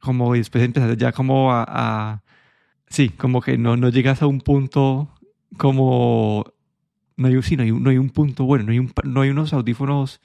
como 0.00 0.34
después 0.34 0.64
empezar 0.64 0.96
ya 0.96 1.12
como 1.12 1.52
a, 1.52 2.22
sí, 2.88 3.10
como 3.10 3.40
que 3.40 3.58
no, 3.58 3.76
no 3.76 3.88
llegas 3.88 4.22
a 4.22 4.26
un 4.26 4.40
punto 4.40 5.14
como, 5.56 6.44
no 7.16 7.28
hay, 7.28 7.42
sí, 7.42 7.56
no 7.56 7.62
hay, 7.62 7.72
no 7.72 7.90
hay 7.90 7.98
un 7.98 8.10
punto 8.10 8.44
bueno, 8.44 8.64
no 8.64 8.72
hay, 8.72 8.78
un, 8.78 8.92
no 9.04 9.22
hay 9.22 9.30
unos 9.30 9.52
audífonos 9.52 10.20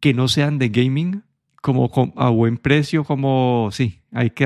que 0.00 0.14
no 0.14 0.28
sean 0.28 0.58
de 0.58 0.68
gaming 0.68 1.22
como 1.64 1.90
a 2.16 2.28
buen 2.28 2.58
precio, 2.58 3.04
como, 3.04 3.70
sí, 3.72 4.02
hay 4.12 4.28
que 4.32 4.44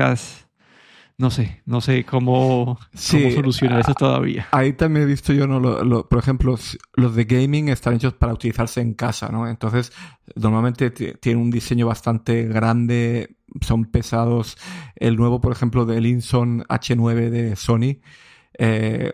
no 1.17 1.29
sé, 1.29 1.61
no 1.65 1.81
sé 1.81 2.05
cómo, 2.05 2.79
solucionar 2.93 3.81
eso 3.81 3.93
todavía. 3.93 4.47
Ahí 4.53 4.71
también 4.71 5.03
he 5.03 5.05
visto 5.05 5.33
yo, 5.33 5.45
¿no? 5.45 5.59
Lo, 5.59 6.07
por 6.07 6.17
ejemplo, 6.17 6.57
los 6.93 7.15
de 7.15 7.25
gaming 7.25 7.67
están 7.67 7.95
hechos 7.95 8.13
para 8.13 8.31
utilizarse 8.31 8.79
en 8.79 8.93
casa, 8.93 9.27
¿no? 9.27 9.49
Entonces, 9.49 9.91
normalmente 10.37 10.91
tienen 10.91 11.43
un 11.43 11.51
diseño 11.51 11.87
bastante 11.87 12.45
grande, 12.45 13.35
son 13.59 13.83
pesados. 13.83 14.55
El 14.95 15.17
nuevo, 15.17 15.41
por 15.41 15.51
ejemplo, 15.51 15.85
del 15.85 16.05
Inson 16.05 16.63
H9 16.69 17.29
de 17.29 17.57
Sony 17.57 17.99
eh, 18.57 19.11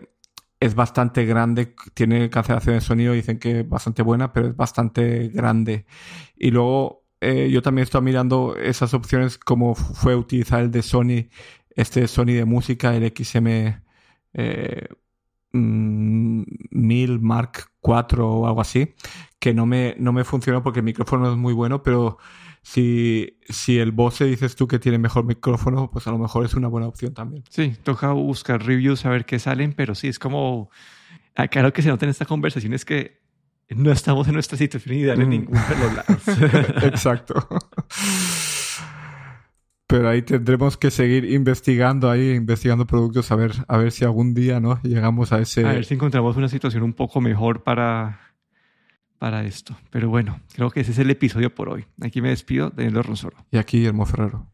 es 0.60 0.76
bastante 0.76 1.24
grande, 1.24 1.74
tiene 1.92 2.30
cancelación 2.30 2.76
de 2.76 2.82
sonido, 2.82 3.14
dicen 3.14 3.40
que 3.40 3.60
es 3.62 3.68
bastante 3.68 4.02
buena, 4.02 4.32
pero 4.32 4.46
es 4.46 4.56
bastante 4.56 5.26
grande. 5.26 5.86
Y 6.36 6.52
luego 6.52 7.05
eh, 7.20 7.48
yo 7.50 7.62
también 7.62 7.84
estoy 7.84 8.02
mirando 8.02 8.56
esas 8.56 8.94
opciones 8.94 9.38
como 9.38 9.74
fue 9.74 10.14
utilizar 10.14 10.60
el 10.60 10.70
de 10.70 10.82
Sony, 10.82 11.28
este 11.70 12.06
Sony 12.08 12.26
de 12.26 12.44
música, 12.44 12.94
el 12.94 13.12
XM 13.16 13.82
eh, 14.34 14.88
1000 15.52 17.18
mm, 17.18 17.24
Mark 17.24 17.70
4 17.80 18.28
o 18.28 18.46
algo 18.46 18.60
así, 18.60 18.94
que 19.38 19.54
no 19.54 19.66
me, 19.66 19.94
no 19.98 20.12
me 20.12 20.24
funcionó 20.24 20.62
porque 20.62 20.80
el 20.80 20.84
micrófono 20.84 21.30
es 21.30 21.36
muy 21.36 21.54
bueno, 21.54 21.82
pero 21.82 22.18
si, 22.62 23.38
si 23.48 23.78
el 23.78 23.92
Bose 23.92 24.24
dices 24.24 24.56
tú 24.56 24.68
que 24.68 24.78
tiene 24.78 24.98
mejor 24.98 25.24
micrófono, 25.24 25.90
pues 25.90 26.06
a 26.06 26.10
lo 26.10 26.18
mejor 26.18 26.44
es 26.44 26.54
una 26.54 26.68
buena 26.68 26.88
opción 26.88 27.14
también. 27.14 27.44
Sí, 27.48 27.74
toca 27.82 28.12
buscar 28.12 28.64
reviews 28.64 29.06
a 29.06 29.10
ver 29.10 29.24
qué 29.24 29.38
salen, 29.38 29.72
pero 29.72 29.94
sí, 29.94 30.08
es 30.08 30.18
como... 30.18 30.70
Acá 31.34 31.62
lo 31.62 31.72
que 31.72 31.82
se 31.82 31.90
nota 31.90 32.06
en 32.06 32.10
esta 32.10 32.24
conversación 32.24 32.74
que 32.86 33.25
no 33.70 33.90
estamos 33.90 34.28
en 34.28 34.34
nuestra 34.34 34.56
situación 34.56 34.94
ideal 34.96 35.20
en 35.20 35.26
mm. 35.26 35.30
ningún 35.30 35.54
lado. 35.54 36.02
Exacto. 36.86 37.48
Pero 39.88 40.08
ahí 40.08 40.22
tendremos 40.22 40.76
que 40.76 40.90
seguir 40.90 41.24
investigando 41.24 42.10
ahí, 42.10 42.32
investigando 42.32 42.86
productos, 42.86 43.30
a 43.30 43.36
ver, 43.36 43.52
a 43.68 43.76
ver 43.76 43.92
si 43.92 44.04
algún 44.04 44.34
día 44.34 44.58
¿no? 44.58 44.80
llegamos 44.82 45.32
a 45.32 45.38
ese... 45.38 45.64
A 45.64 45.72
ver 45.72 45.84
si 45.84 45.94
encontramos 45.94 46.36
una 46.36 46.48
situación 46.48 46.82
un 46.82 46.92
poco 46.92 47.20
mejor 47.20 47.62
para, 47.62 48.34
para 49.18 49.44
esto. 49.44 49.76
Pero 49.90 50.08
bueno, 50.08 50.40
creo 50.54 50.70
que 50.70 50.80
ese 50.80 50.90
es 50.90 50.98
el 50.98 51.10
episodio 51.10 51.54
por 51.54 51.68
hoy. 51.68 51.86
Aquí 52.02 52.20
me 52.20 52.30
despido, 52.30 52.70
Daniel 52.70 53.04
Ronsoro. 53.04 53.36
Y 53.52 53.58
aquí 53.58 53.78
Guillermo 53.78 54.06
Ferrero. 54.06 54.46